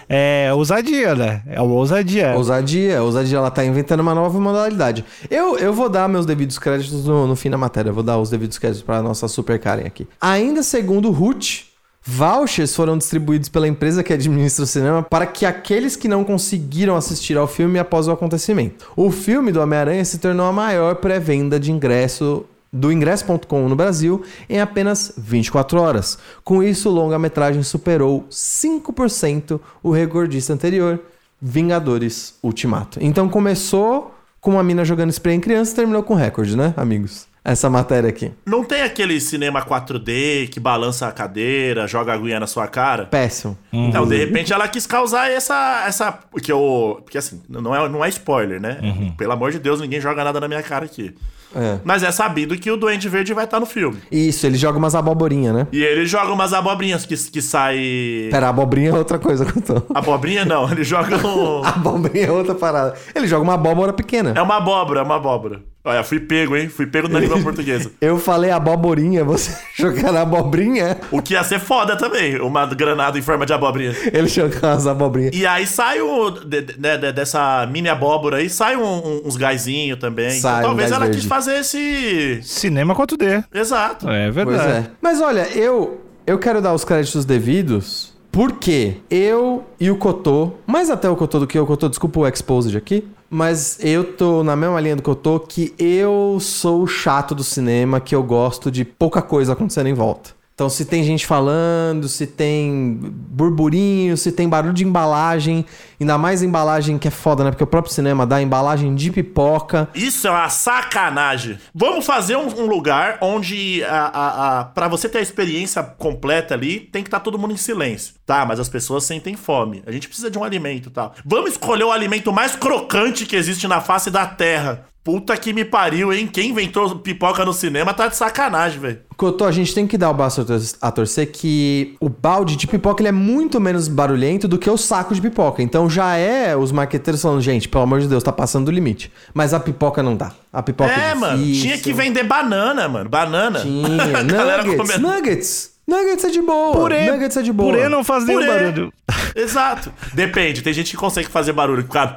é 0.09 0.51
ousadia, 0.53 1.15
né? 1.15 1.43
É 1.47 1.61
uma 1.61 1.75
ousadia. 1.75 2.35
Ousadia, 2.35 3.03
ousadia, 3.03 3.39
ela 3.39 3.51
tá 3.51 3.65
inventando 3.65 4.01
uma 4.01 4.15
nova 4.15 4.39
modalidade. 4.41 5.05
Eu, 5.31 5.59
eu 5.59 5.73
vou 5.73 5.89
dar 5.89 6.09
meus 6.09 6.27
devidos 6.27 6.59
créditos 6.59 7.05
no, 7.05 7.27
no 7.27 7.37
fim 7.37 7.51
da 7.51 7.59
matéria, 7.59 7.91
eu 7.91 7.95
vou 7.95 8.03
dar 8.03 8.19
os 8.19 8.31
devidos 8.31 8.59
créditos 8.59 8.83
pra 8.83 9.03
nossa 9.03 9.29
super 9.29 9.59
Karen 9.59 9.87
aqui. 9.87 10.08
Ainda 10.21 10.63
segundo 10.63 11.11
Ruth, 11.11 11.65
vouchers 12.03 12.75
foram 12.75 12.97
distribuídos 12.97 13.49
pela 13.49 13.69
empresa 13.69 14.03
que 14.03 14.13
administra 14.13 14.65
o 14.65 14.67
cinema 14.67 15.03
para 15.03 15.27
que 15.27 15.45
aqueles 15.45 15.95
que 15.95 16.09
não 16.09 16.25
conseguiram 16.25 16.97
assistir 16.97 17.37
ao 17.37 17.47
filme 17.47 17.79
após 17.79 18.09
o 18.09 18.11
acontecimento. 18.11 18.91
O 18.97 19.11
filme 19.11 19.53
do 19.53 19.61
Homem-Aranha 19.61 20.05
se 20.05 20.19
tornou 20.19 20.47
a 20.47 20.53
maior 20.53 20.97
pré-venda 20.97 21.61
de 21.61 21.71
ingresso 21.71 22.45
do 22.73 22.93
ingresso.com 22.93 23.69
no 23.69 23.77
Brasil 23.77 24.23
em 24.49 24.61
apenas 24.61 25.13
24 25.17 25.81
horas. 25.81 26.19
Com 26.45 26.63
isso, 26.63 26.89
o 26.89 26.93
longa-metragem 26.93 27.63
superou 27.63 28.27
5% 28.31 29.61
o 29.83 29.91
recordista 29.91 30.53
anterior, 30.53 31.01
Vingadores 31.41 32.35
Ultimato. 32.43 32.99
Então 33.01 33.29
começou 33.29 34.15
com 34.41 34.53
uma 34.53 34.63
mina 34.63 34.85
jogando 34.85 35.11
spray 35.11 35.37
em 35.37 35.41
criança 35.41 35.73
e 35.73 35.77
terminou 35.77 36.03
com 36.03 36.15
recorde, 36.15 36.57
né, 36.57 36.75
amigos? 36.77 37.28
Essa 37.45 37.71
matéria 37.71 38.11
aqui. 38.11 38.33
Não 38.47 38.65
tem 38.65 38.83
aquele 38.83 39.21
cinema 39.21 39.63
4D 39.63 40.49
que 40.49 40.61
balança 40.61 41.07
a 41.07 41.13
cadeira, 41.13 41.87
joga 41.87 42.13
a 42.13 42.15
aguinha 42.15 42.39
na 42.39 42.47
sua 42.47 42.67
cara? 42.67 43.07
Péssimo. 43.07 43.57
Então, 43.73 44.07
de 44.07 44.17
repente 44.17 44.53
ela 44.53 44.69
quis 44.69 44.87
causar 44.87 45.31
essa. 45.31 45.85
essa 45.87 46.13
porque 46.13 46.53
eu. 46.53 47.01
Porque 47.05 47.19
assim, 47.19 47.43
não 47.49 47.75
é, 47.75 47.89
não 47.89 48.05
é 48.05 48.09
spoiler, 48.09 48.61
né? 48.61 48.79
Pelo 49.17 49.33
amor 49.33 49.53
de 49.53 49.59
Deus, 49.59 49.81
ninguém 49.81 50.01
joga 50.01 50.23
nada 50.25 50.41
na 50.41 50.49
minha 50.49 50.63
cara 50.63 50.85
aqui. 50.85 51.15
É. 51.55 51.79
Mas 51.83 52.03
é 52.03 52.11
sabido 52.11 52.57
que 52.59 52.71
o 52.71 52.77
Duende 52.77 53.09
Verde 53.09 53.33
vai 53.33 53.45
estar 53.45 53.59
no 53.59 53.67
filme. 53.67 53.99
Isso, 54.11 54.47
ele 54.47 54.57
joga 54.57 54.79
umas 54.79 54.95
aboborinhas, 54.95 55.55
né? 55.55 55.67
E 55.73 55.83
ele 55.83 56.07
joga 56.07 56.33
umas 56.33 56.53
abobrinhas 56.53 57.07
que, 57.07 57.17
que 57.17 57.41
sai. 57.41 58.29
Pera, 58.31 58.49
abobrinha 58.49 58.91
é 58.91 58.95
outra 58.95 59.19
coisa 59.19 59.45
que 59.45 59.59
eu 59.59 59.63
tô. 59.63 59.83
Abobrinha 59.95 60.45
não, 60.45 60.71
ele 60.71 60.85
joga 60.85 61.17
um. 61.27 61.65
Abobrinha 61.65 62.27
é 62.27 62.31
outra 62.31 62.55
parada. 62.55 62.95
Ele 63.15 63.27
joga 63.27 63.43
uma 63.43 63.55
abóbora 63.55 63.93
pequena. 63.93 64.33
É 64.37 64.43
uma 64.43 64.57
abóbora, 64.57 65.01
é 65.01 65.03
uma 65.03 65.17
abóbora. 65.17 65.63
Olha, 65.89 66.05
fui 66.05 66.21
pego, 66.21 66.57
hein? 66.57 66.69
Fui 66.69 66.87
pego 66.87 67.09
na 67.09 67.19
língua 67.19 67.39
portuguesa. 67.43 67.91
Eu 68.01 68.19
falei 68.19 68.51
aboborinha, 68.51 69.25
você 69.25 69.57
jogando 69.75 70.17
abobrinha? 70.19 70.99
O 71.11 71.23
que 71.23 71.33
ia 71.35 71.43
ser 71.43 71.59
foda 71.59 71.97
também, 71.97 72.39
uma 72.41 72.67
granada 72.67 73.19
em 73.19 73.23
forma 73.23 73.47
de 73.47 73.53
abobrinha. 73.53 73.95
Ele 74.13 74.29
jogando 74.29 74.65
as 74.67 74.87
abobrinhas. 74.87 75.35
E 75.35 75.47
aí 75.47 75.67
sai 75.67 76.01
o. 76.01 76.31
de- 76.31 76.61
de- 76.63 76.79
né, 76.81 76.97
de- 76.97 77.13
dessa 77.13 77.67
mini 77.71 77.89
abóbora 77.89 78.37
aí, 78.37 78.51
sai 78.51 78.77
um- 78.77 78.83
um- 78.85 79.23
uns 79.25 79.37
gásinhos 79.37 79.99
também. 79.99 80.31
Sai 80.41 80.59
Então, 80.59 80.59
um 80.59 80.63
talvez 80.77 80.91
gás 80.91 80.97
ela 80.97 81.07
verde. 81.07 81.21
quis 81.21 81.29
fazer 81.29 81.59
esse. 81.61 82.41
Cinema 82.43 82.95
4D. 82.95 83.43
Exato. 83.55 84.09
É 84.09 84.31
Pois 84.31 84.35
verdade. 84.35 84.73
é. 84.73 84.91
Mas 85.01 85.21
olha, 85.21 85.49
eu, 85.57 86.01
eu 86.27 86.39
quero 86.39 86.61
dar 86.61 86.75
os 86.75 86.85
créditos 86.85 87.25
devidos 87.25 88.13
porque 88.31 88.99
eu 89.11 89.65
e 89.81 89.91
o 89.91 89.97
Cotô, 89.97 90.53
mais 90.67 90.91
até 90.91 91.09
o 91.09 91.17
Cotô 91.17 91.41
do 91.41 91.47
que 91.47 91.59
o 91.59 91.65
Cotô, 91.67 91.89
desculpa 91.89 92.21
o 92.21 92.27
Exposed 92.29 92.77
aqui, 92.77 93.07
mas 93.31 93.79
eu 93.81 94.13
tô 94.17 94.43
na 94.43 94.57
mesma 94.57 94.81
linha 94.81 94.97
do 94.97 95.03
Cotô 95.03 95.39
que 95.41 95.75
eu 95.79 96.39
sou 96.41 96.83
o 96.83 96.87
chato 96.87 97.35
do 97.35 97.45
cinema, 97.45 98.01
que 98.01 98.15
eu 98.15 98.23
gosto 98.23 98.71
de 98.71 98.85
pouca 98.85 99.21
coisa 99.21 99.53
acontecendo 99.53 99.89
em 99.89 99.95
volta. 99.95 100.38
Então, 100.59 100.69
se 100.69 100.85
tem 100.85 101.05
gente 101.05 101.25
falando, 101.25 102.09
se 102.09 102.27
tem 102.27 102.99
burburinho, 103.01 104.17
se 104.17 104.33
tem 104.33 104.49
barulho 104.49 104.75
de 104.75 104.85
embalagem, 104.85 105.65
ainda 106.01 106.19
mais 106.19 106.43
embalagem 106.43 106.99
que 106.99 107.07
é 107.07 107.13
foda, 107.13 107.45
né? 107.45 107.51
Porque 107.53 107.63
o 107.63 107.67
próprio 107.67 107.95
cinema 107.95 108.27
dá 108.27 108.43
embalagem 108.43 108.93
de 108.93 109.13
pipoca. 109.13 109.89
Isso 109.95 110.27
é 110.27 110.31
uma 110.33 110.49
sacanagem. 110.49 111.61
Vamos 111.73 112.05
fazer 112.05 112.37
um, 112.37 112.49
um 112.49 112.67
lugar 112.67 113.19
onde 113.21 113.85
a, 113.85 114.07
a, 114.07 114.59
a, 114.59 114.65
pra 114.65 114.89
você 114.89 115.09
ter 115.09 115.19
a 115.19 115.23
experiência 115.23 115.81
completa 115.81 116.55
ali, 116.55 116.81
tem 116.81 117.05
que 117.05 117.09
estar 117.09 117.21
todo 117.21 117.39
mundo 117.39 117.55
em 117.55 117.57
silêncio. 117.57 118.15
Tá, 118.27 118.45
mas 118.45 118.59
as 118.59 118.69
pessoas 118.69 119.05
sentem 119.05 119.37
fome. 119.37 119.85
A 119.87 119.93
gente 119.93 120.09
precisa 120.09 120.29
de 120.29 120.41
um 120.41 120.43
alimento 120.43 120.91
tal. 120.91 121.15
Vamos 121.25 121.53
escolher 121.53 121.85
o 121.85 121.93
alimento 121.93 122.33
mais 122.33 122.57
crocante 122.57 123.27
que 123.27 123.37
existe 123.37 123.69
na 123.69 123.81
face 123.81 124.11
da 124.11 124.27
Terra. 124.27 124.89
Puta 125.09 125.35
que 125.39 125.55
me 125.55 125.65
pariu, 125.65 126.13
hein? 126.13 126.27
Quem 126.31 126.51
inventou 126.51 126.97
pipoca 126.99 127.43
no 127.43 127.55
cinema 127.55 127.95
tá 127.95 128.09
de 128.09 128.15
sacanagem, 128.15 128.79
velho. 128.79 128.99
Cotô, 129.17 129.47
a 129.47 129.51
gente 129.51 129.75
tem 129.75 129.87
que 129.87 129.97
dar 129.97 130.11
o 130.11 130.13
braço 130.13 130.43
a 130.43 130.45
tor- 130.45 130.61
a 130.83 130.91
torcer 130.93 131.33
que 131.33 131.97
o 131.99 132.11
balde 132.11 132.57
de 132.57 132.67
pipoca 132.67 133.01
ele 133.01 133.09
é 133.09 133.13
muito 133.13 133.59
menos 133.59 133.89
barulhento 133.89 134.47
do 134.47 134.59
que 134.59 134.69
o 134.69 134.77
saco 134.77 135.15
de 135.15 135.23
pipoca. 135.23 135.63
Então 135.63 135.89
já 135.89 136.15
é 136.17 136.55
os 136.55 136.71
marqueteiros 136.73 137.23
falando, 137.23 137.41
gente, 137.41 137.71
pelo 137.71 137.85
amor 137.85 138.01
de 138.01 138.07
Deus, 138.07 138.23
tá 138.23 138.31
passando 138.31 138.67
do 138.67 138.71
limite. 138.71 139.11
Mas 139.33 139.55
a 139.55 139.59
pipoca 139.61 140.03
não 140.03 140.15
dá. 140.15 140.31
A 140.53 140.63
pipoca 140.63 140.93
é, 140.93 141.13
É, 141.13 141.15
mano. 141.15 141.39
difícil. 141.39 141.63
Tinha 141.63 141.79
que 141.79 141.93
vender 141.95 142.25
banana, 142.25 142.87
mano. 142.87 143.09
Banana. 143.09 143.61
Tinha. 143.61 144.03
A 144.19 144.23
galera 144.23 144.63
Nuggets, 144.63 144.77
comendo. 144.93 145.09
nuggets. 145.09 145.71
Nuggets 145.89 146.25
é 146.25 146.29
de 146.29 146.43
boa. 146.43 146.77
Purê, 146.77 147.11
Nuggets 147.11 147.37
é 147.39 147.43
de 147.43 147.51
boa. 147.51 147.73
purê 147.73 147.89
não 147.89 148.05
faz 148.05 148.27
nenhum 148.27 148.41
Purê. 148.41 148.53
barulho. 148.53 148.93
Exato. 149.35 149.91
Depende. 150.13 150.61
Tem 150.61 150.75
gente 150.75 150.91
que 150.91 150.99
consegue 150.99 151.29
fazer 151.29 151.55
barulho. 151.55 151.83
Cara, 151.85 152.15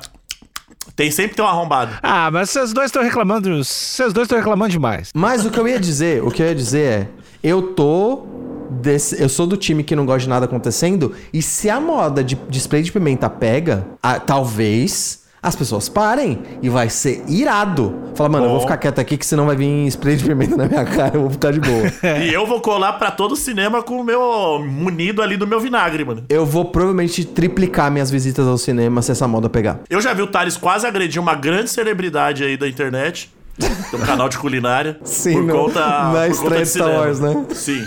Tem 1.01 1.09
sempre 1.09 1.35
tem 1.35 1.43
um 1.43 1.47
arrombado. 1.47 1.95
Ah, 2.03 2.29
mas 2.29 2.51
vocês 2.51 2.71
dois 2.73 2.85
estão 2.89 3.01
reclamando. 3.01 3.63
Vocês 3.63 4.13
dois 4.13 4.25
estão 4.25 4.37
reclamando 4.37 4.69
demais. 4.69 5.09
Mas 5.15 5.43
o 5.43 5.49
que 5.49 5.59
eu 5.59 5.67
ia 5.67 5.79
dizer, 5.79 6.23
o 6.23 6.29
que 6.29 6.43
eu 6.43 6.45
ia 6.45 6.53
dizer 6.53 6.87
é, 6.87 7.07
eu 7.41 7.73
tô 7.73 8.21
desse- 8.69 9.19
eu 9.19 9.27
sou 9.27 9.47
do 9.47 9.57
time 9.57 9.83
que 9.83 9.95
não 9.95 10.05
gosta 10.05 10.19
de 10.21 10.29
nada 10.29 10.45
acontecendo 10.45 11.15
e 11.33 11.41
se 11.41 11.71
a 11.71 11.79
moda 11.81 12.23
de, 12.23 12.35
de 12.47 12.59
spray 12.59 12.83
de 12.83 12.91
pimenta 12.91 13.27
pega, 13.31 13.83
ah, 14.03 14.19
talvez 14.19 15.20
as 15.43 15.55
pessoas 15.55 15.89
parem 15.89 16.41
e 16.61 16.69
vai 16.69 16.87
ser 16.89 17.23
irado. 17.27 17.99
Fala, 18.15 18.29
mano, 18.29 18.45
eu 18.45 18.49
vou 18.49 18.57
Bom. 18.59 18.63
ficar 18.65 18.77
quieto 18.77 18.99
aqui 18.99 19.17
que 19.17 19.25
senão 19.25 19.45
vai 19.47 19.55
vir 19.55 19.87
spray 19.87 20.15
de 20.15 20.23
pimenta 20.23 20.55
na 20.55 20.67
minha 20.67 20.85
cara, 20.85 21.15
eu 21.15 21.21
vou 21.21 21.29
ficar 21.31 21.51
de 21.51 21.59
boa. 21.59 21.91
E 22.21 22.31
eu 22.31 22.45
vou 22.45 22.61
colar 22.61 22.93
pra 22.93 23.09
todo 23.09 23.31
o 23.31 23.35
cinema 23.35 23.81
com 23.81 23.99
o 23.99 24.03
meu 24.03 24.63
munido 24.63 25.21
ali 25.21 25.35
do 25.37 25.47
meu 25.47 25.59
vinagre, 25.59 26.05
mano. 26.05 26.23
eu 26.29 26.45
vou 26.45 26.65
provavelmente 26.65 27.25
triplicar 27.25 27.89
minhas 27.91 28.11
visitas 28.11 28.45
ao 28.47 28.57
cinema 28.57 29.01
se 29.01 29.11
essa 29.11 29.27
moda 29.27 29.49
pegar. 29.49 29.79
Eu 29.89 29.99
já 29.99 30.13
vi 30.13 30.21
o 30.21 30.27
Thales 30.27 30.57
quase 30.57 30.85
agredir 30.85 31.19
uma 31.21 31.33
grande 31.33 31.69
celebridade 31.71 32.43
aí 32.43 32.55
da 32.55 32.67
internet. 32.67 33.31
Tem 33.59 33.99
um 33.99 34.03
canal 34.05 34.29
de 34.29 34.37
culinária. 34.37 34.99
Sim, 35.03 35.47
por 35.47 35.51
conta, 35.51 35.79
na 35.79 36.11
por 36.11 36.31
estreia 36.31 36.49
conta 36.49 36.61
de 36.63 36.69
Star. 36.69 36.89
Wars, 36.89 37.19
né? 37.19 37.45
Sim. 37.53 37.83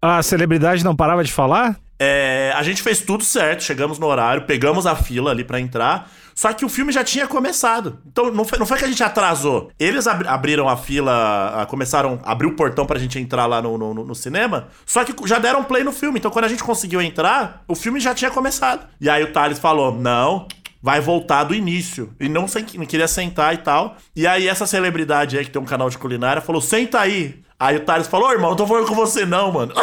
A 0.00 0.22
celebridade 0.22 0.82
não 0.84 0.96
parava 0.96 1.22
de 1.22 1.32
falar? 1.32 1.76
É, 2.00 2.52
a 2.54 2.62
gente 2.62 2.80
fez 2.80 3.00
tudo 3.00 3.24
certo, 3.24 3.64
chegamos 3.64 3.98
no 3.98 4.06
horário, 4.06 4.42
pegamos 4.42 4.86
a 4.86 4.94
fila 4.94 5.30
ali 5.32 5.42
pra 5.44 5.60
entrar. 5.60 6.10
Só 6.38 6.52
que 6.52 6.64
o 6.64 6.68
filme 6.68 6.92
já 6.92 7.02
tinha 7.02 7.26
começado. 7.26 7.98
Então 8.06 8.30
não 8.32 8.44
foi, 8.44 8.60
não 8.60 8.64
foi 8.64 8.78
que 8.78 8.84
a 8.84 8.88
gente 8.88 9.02
atrasou. 9.02 9.72
Eles 9.76 10.06
abri- 10.06 10.28
abriram 10.28 10.68
a 10.68 10.76
fila, 10.76 11.62
ah, 11.62 11.66
começaram 11.66 12.20
a 12.22 12.30
abrir 12.30 12.46
o 12.46 12.54
portão 12.54 12.86
pra 12.86 12.96
gente 12.96 13.18
entrar 13.18 13.44
lá 13.46 13.60
no, 13.60 13.76
no, 13.76 13.92
no 13.92 14.14
cinema. 14.14 14.68
Só 14.86 15.02
que 15.02 15.12
já 15.26 15.40
deram 15.40 15.64
play 15.64 15.82
no 15.82 15.90
filme. 15.90 16.16
Então 16.20 16.30
quando 16.30 16.44
a 16.44 16.48
gente 16.48 16.62
conseguiu 16.62 17.02
entrar, 17.02 17.64
o 17.66 17.74
filme 17.74 17.98
já 17.98 18.14
tinha 18.14 18.30
começado. 18.30 18.86
E 19.00 19.10
aí 19.10 19.24
o 19.24 19.32
Thales 19.32 19.58
falou: 19.58 19.92
não. 19.92 20.46
Vai 20.80 21.00
voltar 21.00 21.42
do 21.42 21.56
início. 21.56 22.14
E 22.20 22.28
não, 22.28 22.46
sem- 22.46 22.64
não 22.76 22.86
queria 22.86 23.08
sentar 23.08 23.52
e 23.52 23.56
tal. 23.58 23.96
E 24.14 24.24
aí, 24.28 24.46
essa 24.46 24.64
celebridade 24.64 25.36
aí 25.36 25.44
que 25.44 25.50
tem 25.50 25.60
um 25.60 25.64
canal 25.64 25.90
de 25.90 25.98
culinária 25.98 26.40
falou: 26.40 26.62
senta 26.62 27.00
aí. 27.00 27.40
Aí 27.60 27.76
o 27.76 27.80
Thales 27.84 28.06
falou: 28.06 28.28
"Ô, 28.28 28.32
irmão, 28.32 28.50
não 28.50 28.56
tô 28.56 28.66
falando 28.66 28.86
com 28.86 28.94
você, 28.94 29.26
não, 29.26 29.52
mano. 29.52 29.72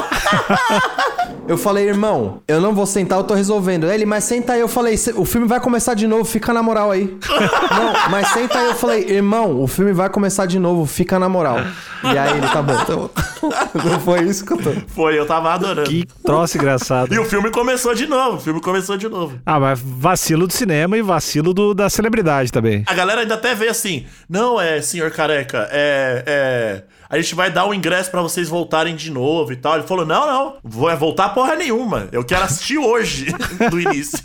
Eu 1.47 1.59
falei, 1.59 1.87
irmão, 1.87 2.41
eu 2.47 2.59
não 2.59 2.73
vou 2.73 2.87
sentar, 2.87 3.19
eu 3.19 3.23
tô 3.23 3.35
resolvendo. 3.35 3.85
Ele, 3.85 4.03
mas 4.03 4.23
senta 4.23 4.53
aí. 4.53 4.59
Eu 4.59 4.67
falei, 4.67 4.97
"Cê- 4.97 5.13
o 5.15 5.23
filme 5.23 5.47
vai 5.47 5.59
começar 5.59 5.93
de 5.93 6.07
novo, 6.07 6.25
fica 6.25 6.51
na 6.51 6.63
moral 6.63 6.89
aí. 6.89 7.03
não, 7.29 8.09
mas 8.09 8.29
senta 8.29 8.57
aí. 8.57 8.65
Eu 8.65 8.75
falei, 8.75 9.07
irmão, 9.07 9.61
o 9.61 9.67
filme 9.67 9.93
vai 9.93 10.09
começar 10.09 10.47
de 10.47 10.57
novo, 10.57 10.87
fica 10.87 11.19
na 11.19 11.29
moral. 11.29 11.57
E 12.03 12.17
aí 12.17 12.37
ele, 12.37 12.47
tá 12.47 12.63
bom. 12.63 12.73
bom. 12.87 13.09
não 13.89 13.99
foi 13.99 14.23
isso 14.23 14.43
que 14.43 14.53
eu 14.53 14.57
tô. 14.57 14.71
Foi, 14.87 15.19
eu 15.19 15.25
tava 15.27 15.53
adorando. 15.53 15.87
Que 15.87 16.07
troço 16.23 16.57
engraçado. 16.57 17.13
E 17.13 17.19
o 17.19 17.25
filme 17.25 17.51
começou 17.51 17.93
de 17.93 18.07
novo. 18.07 18.37
O 18.37 18.39
filme 18.39 18.59
começou 18.59 18.97
de 18.97 19.07
novo. 19.07 19.39
Ah, 19.45 19.59
mas 19.59 19.79
vacilo 19.79 20.47
do 20.47 20.53
cinema 20.53 20.97
e 20.97 21.03
vacilo 21.03 21.53
do, 21.53 21.75
da 21.75 21.91
celebridade 21.91 22.51
também. 22.51 22.83
A 22.87 22.93
galera 22.95 23.21
ainda 23.21 23.35
até 23.35 23.53
vê 23.53 23.67
assim: 23.67 24.07
não, 24.27 24.59
é, 24.59 24.81
senhor 24.81 25.11
careca, 25.11 25.67
é. 25.71 26.23
é 26.25 26.83
a 27.09 27.17
gente 27.17 27.35
vai 27.35 27.51
dar 27.51 27.65
o 27.65 27.73
ingresso 27.73 28.11
pra 28.11 28.21
vocês 28.21 28.49
voltarem 28.49 28.95
de 28.95 29.11
novo 29.11 29.51
e 29.51 29.55
tal. 29.55 29.75
Ele 29.75 29.87
falou: 29.87 30.05
não, 30.05 30.27
não, 30.27 30.53
vou 30.63 30.89
é 30.89 30.95
voltar 30.95 31.29
porra 31.29 31.55
nenhuma. 31.55 32.07
Eu 32.11 32.23
quero 32.23 32.43
assistir 32.43 32.77
hoje, 32.77 33.27
do 33.69 33.79
início. 33.79 34.19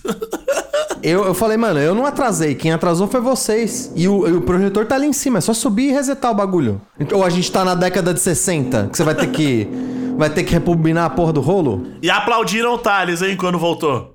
Eu, 1.03 1.25
eu 1.25 1.35
falei, 1.35 1.57
mano, 1.57 1.79
eu 1.79 1.95
não 1.95 2.05
atrasei. 2.05 2.55
Quem 2.55 2.73
atrasou 2.73 3.09
foi 3.09 3.21
vocês. 3.21 3.93
E 3.97 4.07
o, 4.07 4.29
e 4.29 4.33
o 4.33 4.43
projetor 4.43 4.87
tá 4.87 4.95
ali 4.95 5.07
em 5.07 5.13
cima. 5.13 5.39
É 5.39 5.41
só 5.41 5.55
subir 5.55 5.89
e 5.89 5.93
resetar 5.93 6.31
o 6.31 6.35
bagulho. 6.35 6.81
Ou 7.13 7.25
a 7.25 7.31
gente 7.31 7.51
tá 7.51 7.65
na 7.65 7.75
década 7.75 8.13
de 8.13 8.21
60, 8.21 8.89
que 8.89 8.97
você 8.97 9.05
vai 9.05 9.15
ter 9.15 9.29
que. 9.29 9.69
Vai 10.21 10.29
ter 10.29 10.45
que 10.45 10.53
rebobinar 10.53 11.07
a 11.07 11.09
porra 11.09 11.33
do 11.33 11.41
rolo? 11.41 11.87
e 12.03 12.11
aplaudiram 12.11 12.75
o 12.75 12.79
Thales, 12.79 13.23
hein, 13.23 13.39
quando 13.39 13.59
voltou. 13.59 14.15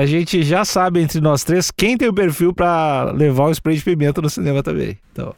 A 0.00 0.06
gente 0.06 0.42
já 0.42 0.64
sabe 0.64 1.02
entre 1.02 1.20
nós 1.20 1.44
três 1.44 1.70
quem 1.70 1.98
tem 1.98 2.08
o 2.08 2.14
perfil 2.14 2.54
pra 2.54 3.12
levar 3.14 3.48
o 3.48 3.50
spray 3.50 3.76
de 3.76 3.82
pimenta 3.82 4.22
no 4.22 4.30
cinema 4.30 4.62
também. 4.62 4.96
Então. 5.12 5.34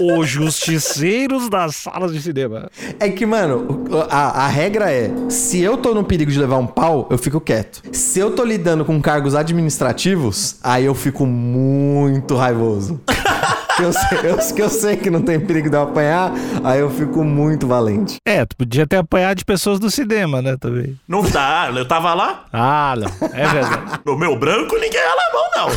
Os 0.00 0.28
justiceiros 0.28 1.48
das 1.48 1.76
salas 1.76 2.12
de 2.12 2.22
cinema. 2.22 2.70
É 3.00 3.08
que, 3.08 3.26
mano, 3.26 3.84
a, 4.10 4.44
a 4.44 4.48
regra 4.48 4.90
é: 4.90 5.10
se 5.28 5.60
eu 5.60 5.76
tô 5.76 5.94
no 5.94 6.04
perigo 6.04 6.30
de 6.30 6.38
levar 6.38 6.56
um 6.58 6.66
pau, 6.66 7.08
eu 7.10 7.18
fico 7.18 7.40
quieto. 7.40 7.82
Se 7.92 8.18
eu 8.18 8.30
tô 8.30 8.44
lidando 8.44 8.84
com 8.84 9.00
cargos 9.00 9.34
administrativos, 9.34 10.56
aí 10.62 10.84
eu 10.84 10.94
fico 10.94 11.26
muito 11.26 12.36
raivoso. 12.36 13.00
Que 13.78 13.82
eu, 13.84 13.92
sei, 13.92 14.18
eu- 14.24 14.54
que 14.56 14.62
eu 14.62 14.68
sei 14.68 14.96
que 14.96 15.08
não 15.08 15.22
tem 15.22 15.38
perigo 15.40 15.70
de 15.70 15.76
eu 15.76 15.82
apanhar, 15.82 16.32
aí 16.64 16.80
eu 16.80 16.90
fico 16.90 17.22
muito 17.24 17.66
valente. 17.66 18.16
É, 18.26 18.44
tu 18.44 18.56
podia 18.56 18.86
ter 18.86 18.96
apanhado 18.96 19.38
de 19.38 19.44
pessoas 19.44 19.78
do 19.78 19.88
cinema, 19.90 20.42
né, 20.42 20.56
também. 20.58 20.98
Não 21.06 21.22
dá, 21.22 21.70
eu 21.74 21.86
tava 21.86 22.12
lá, 22.12 22.44
Ah, 22.52 22.94
não. 22.96 23.28
É 23.32 23.46
verdade. 23.46 24.00
no 24.04 24.18
meu 24.18 24.36
branco, 24.36 24.74
ninguém 24.74 25.00
ia 25.00 25.14
na 25.14 25.32
mão, 25.32 25.48
não. 25.56 25.68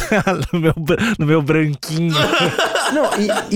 no, 0.53 0.59
meu, 0.59 0.73
no 1.19 1.25
meu 1.27 1.41
branquinho. 1.41 2.13
Não, 2.91 3.05
e 3.17 3.55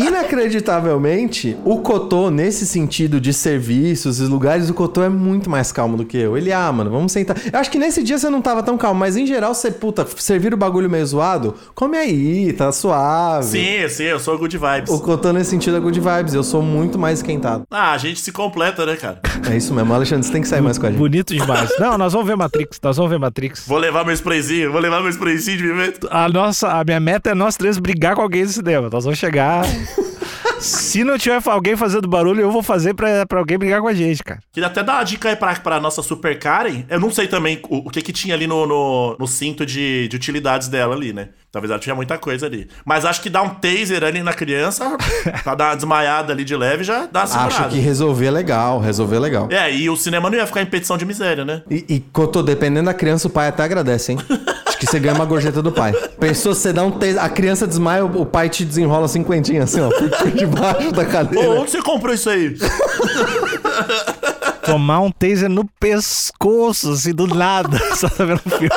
inacreditavelmente, 0.55 1.57
o 1.65 1.79
Cotô, 1.79 2.29
nesse 2.31 2.65
sentido 2.65 3.19
de 3.19 3.33
serviços 3.33 4.21
e 4.21 4.23
lugares, 4.23 4.69
o 4.69 4.73
Cotô 4.73 5.03
é 5.03 5.09
muito 5.09 5.49
mais 5.49 5.73
calmo 5.73 5.97
do 5.97 6.05
que 6.05 6.17
eu. 6.17 6.37
Ele, 6.37 6.53
ah, 6.53 6.71
mano, 6.71 6.89
vamos 6.89 7.11
sentar. 7.11 7.35
Eu 7.51 7.59
acho 7.59 7.69
que 7.69 7.77
nesse 7.77 8.01
dia 8.01 8.17
você 8.17 8.29
não 8.29 8.41
tava 8.41 8.63
tão 8.63 8.77
calmo, 8.77 8.97
mas 8.99 9.17
em 9.17 9.25
geral 9.25 9.53
você, 9.53 9.69
puta, 9.69 10.07
servir 10.17 10.53
o 10.53 10.57
bagulho 10.57 10.89
meio 10.89 11.05
zoado, 11.05 11.53
come 11.73 11.97
aí, 11.97 12.53
tá 12.53 12.71
suave. 12.71 13.45
Sim, 13.45 13.89
sim, 13.89 14.03
eu 14.03 14.19
sou 14.21 14.34
good 14.37 14.57
vibes. 14.57 14.91
O 14.91 14.99
Cotô 14.99 15.31
nesse 15.33 15.49
sentido 15.49 15.77
é 15.77 15.79
good 15.79 15.99
vibes, 15.99 16.33
eu 16.33 16.43
sou 16.43 16.61
muito 16.61 16.97
mais 16.97 17.19
esquentado. 17.19 17.63
Ah, 17.71 17.91
a 17.91 17.97
gente 17.97 18.19
se 18.19 18.31
completa, 18.31 18.85
né, 18.85 18.95
cara? 18.95 19.21
É 19.49 19.55
isso 19.57 19.73
mesmo, 19.73 19.93
Alexandre, 19.93 20.25
você 20.25 20.31
tem 20.31 20.41
que 20.41 20.47
sair 20.47 20.61
mais 20.61 20.77
com 20.77 20.85
a 20.85 20.89
gente. 20.89 20.99
Bonito 20.99 21.33
demais. 21.33 21.69
Não, 21.79 21.97
nós 21.97 22.13
vamos 22.13 22.27
ver 22.27 22.35
Matrix. 22.35 22.79
Nós 22.81 22.97
vamos 22.97 23.11
ver 23.11 23.19
Matrix. 23.19 23.67
Vou 23.67 23.77
levar 23.77 24.03
meu 24.05 24.13
sprayzinho, 24.13 24.71
vou 24.71 24.81
levar 24.81 25.01
meu 25.01 25.09
sprayzinho 25.09 25.57
de 25.57 25.63
pimenta. 25.63 26.07
A 26.09 26.29
nossa, 26.29 26.69
a 26.71 26.83
minha 26.83 26.99
meta 26.99 27.29
é 27.31 27.35
nós 27.35 27.55
três 27.55 27.77
brigar 27.77 28.15
com 28.15 28.21
alguém 28.21 28.43
no 28.43 28.49
cinema. 28.49 28.89
Nós 28.91 29.03
vamos 29.03 29.19
chegar. 29.19 29.63
Se 30.59 31.03
não 31.03 31.17
tiver 31.17 31.41
alguém 31.45 31.75
fazendo 31.75 32.07
barulho, 32.07 32.41
eu 32.41 32.51
vou 32.51 32.63
fazer 32.63 32.93
pra, 32.93 33.25
pra 33.25 33.39
alguém 33.39 33.57
brigar 33.57 33.81
com 33.81 33.87
a 33.87 33.93
gente, 33.93 34.23
cara. 34.23 34.39
Queria 34.51 34.67
até 34.67 34.83
dar 34.83 34.95
uma 34.95 35.03
dica 35.03 35.29
aí 35.29 35.35
pra, 35.35 35.53
pra 35.55 35.79
nossa 35.79 36.01
Super 36.01 36.39
Karen. 36.39 36.85
Eu 36.89 36.99
não 36.99 37.11
sei 37.11 37.27
também 37.27 37.59
o, 37.69 37.87
o 37.87 37.89
que 37.89 38.01
que 38.01 38.13
tinha 38.13 38.33
ali 38.33 38.47
no, 38.47 38.65
no, 38.65 39.15
no 39.19 39.27
cinto 39.27 39.65
de, 39.65 40.07
de 40.07 40.15
utilidades 40.15 40.67
dela 40.67 40.95
ali, 40.95 41.13
né? 41.13 41.29
Talvez 41.55 41.71
ela 41.71 41.79
tinha 41.79 41.95
muita 41.95 42.17
coisa 42.17 42.47
ali. 42.47 42.67
Mas 42.83 43.05
acho 43.05 43.21
que 43.21 43.29
dar 43.29 43.41
um 43.41 43.47
taser 43.47 44.03
ali 44.03 44.21
na 44.21 44.33
criança, 44.33 44.97
pra 45.41 45.55
dar 45.55 45.69
uma 45.69 45.75
desmaiada 45.75 46.33
ali 46.33 46.43
de 46.43 46.53
leve, 46.53 46.83
já 46.83 47.05
dá 47.09 47.23
uma. 47.23 47.45
Acho 47.45 47.69
que 47.69 47.79
resolver 47.79 48.25
é 48.25 48.31
legal, 48.31 48.77
resolver 48.81 49.15
é 49.15 49.19
legal. 49.19 49.47
É, 49.49 49.73
e 49.73 49.89
o 49.89 49.95
cinema 49.95 50.29
não 50.29 50.37
ia 50.37 50.45
ficar 50.45 50.61
em 50.61 50.65
petição 50.65 50.97
de 50.97 51.05
miséria, 51.05 51.45
né? 51.45 51.61
E, 51.71 51.85
e 51.87 51.99
Cotô, 52.11 52.43
dependendo 52.43 52.87
da 52.87 52.93
criança, 52.93 53.29
o 53.29 53.31
pai 53.31 53.47
até 53.47 53.63
agradece, 53.63 54.11
hein? 54.11 54.17
Acho 54.67 54.77
que 54.77 54.85
você 54.85 54.99
ganha 54.99 55.15
uma 55.15 55.23
gorjeta 55.23 55.61
do 55.61 55.71
pai. 55.71 55.93
Pensou, 56.19 56.53
você 56.53 56.73
dá 56.73 56.83
um 56.83 56.91
taser, 56.91 57.23
a 57.23 57.29
criança 57.29 57.65
desmaia, 57.65 58.03
o 58.03 58.25
pai 58.25 58.49
te 58.49 58.65
desenrola 58.65 59.07
cinquentinha 59.07 59.63
assim, 59.63 59.79
ó, 59.79 59.87
por, 59.87 60.09
por 60.09 60.31
debaixo 60.31 60.91
da 60.91 61.03
Ô, 61.03 61.05
cadeira. 61.05 61.49
onde 61.51 61.71
você 61.71 61.81
comprou 61.81 62.13
isso 62.13 62.29
aí? 62.29 62.53
Tomar 64.65 64.99
um 65.01 65.11
taser 65.11 65.49
no 65.49 65.65
pescoço, 65.79 66.91
assim, 66.91 67.13
do 67.13 67.27
nada. 67.27 67.77
Só 67.95 68.09
tá 68.09 68.25
vendo 68.25 68.41
o 68.45 68.49
filme. 68.49 68.69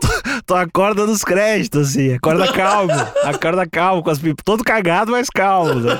Tu, 0.00 0.42
tu 0.46 0.54
acorda 0.54 1.06
nos 1.06 1.22
créditos, 1.22 1.90
assim. 1.90 2.14
Acorda 2.14 2.52
calmo. 2.52 2.92
Acorda 3.24 3.66
calmo, 3.66 4.02
com 4.02 4.10
as 4.10 4.18
pipas. 4.18 4.42
Todo 4.44 4.62
cagado, 4.62 5.12
mas 5.12 5.28
calmo. 5.30 5.74
né? 5.80 5.98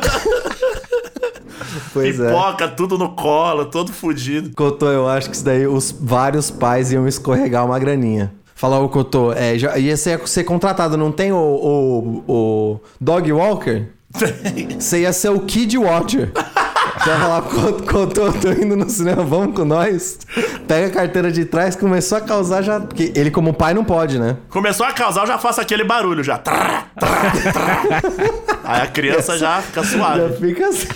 Pois 1.92 2.18
é. 2.20 2.28
Pipoca, 2.28 2.68
tudo 2.68 2.98
no 2.98 3.10
colo, 3.10 3.66
todo 3.66 3.92
fudido. 3.92 4.50
Cotô, 4.54 4.88
eu 4.88 5.08
acho 5.08 5.30
que 5.30 5.36
isso 5.36 5.44
daí 5.44 5.66
os 5.66 5.94
vários 5.98 6.50
pais 6.50 6.92
iam 6.92 7.06
escorregar 7.06 7.64
uma 7.64 7.78
graninha. 7.78 8.32
Falar, 8.54 8.80
ô 8.80 8.88
Cotô, 8.88 9.32
é, 9.32 9.58
já, 9.58 9.76
ia 9.76 9.96
ser, 9.96 10.26
ser 10.28 10.44
contratado, 10.44 10.96
não 10.96 11.10
tem 11.10 11.32
o, 11.32 11.36
o, 11.36 12.24
o 12.28 12.80
Dog 13.00 13.32
Walker? 13.32 13.86
Você 14.78 15.00
ia 15.00 15.12
ser 15.12 15.30
o 15.30 15.40
Kid 15.40 15.76
Watcher. 15.78 16.30
Você 17.02 17.10
ia 17.10 17.16
falar, 17.18 17.42
"Co- 17.42 17.72
Cotô, 17.82 18.32
tô 18.32 18.50
indo 18.52 18.76
no 18.76 18.88
cinema, 18.88 19.22
vamos 19.24 19.56
com 19.56 19.64
nós? 19.64 20.18
Pega 20.68 20.86
a 20.86 20.90
carteira 20.90 21.32
de 21.32 21.44
trás, 21.44 21.74
começou 21.74 22.18
a 22.18 22.20
causar 22.20 22.62
já. 22.62 22.78
Porque 22.80 23.12
ele, 23.16 23.30
como 23.30 23.52
pai, 23.52 23.74
não 23.74 23.84
pode, 23.84 24.18
né? 24.18 24.36
Começou 24.48 24.86
a 24.86 24.92
causar, 24.92 25.22
eu 25.22 25.26
já 25.26 25.38
faço 25.38 25.60
aquele 25.60 25.82
barulho 25.84 26.22
já. 26.22 26.38
Trá, 26.38 26.84
trá, 26.98 27.32
trá. 27.52 27.82
Aí 28.64 28.82
a 28.82 28.86
criança 28.86 29.36
já 29.36 29.60
fica 29.62 29.82
Já 29.82 29.88
suave. 29.90 30.36
fica 30.36 30.68
assim. 30.68 30.86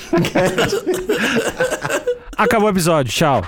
Acabou 2.37 2.69
o 2.69 2.71
episódio. 2.71 3.13
Tchau. 3.13 3.43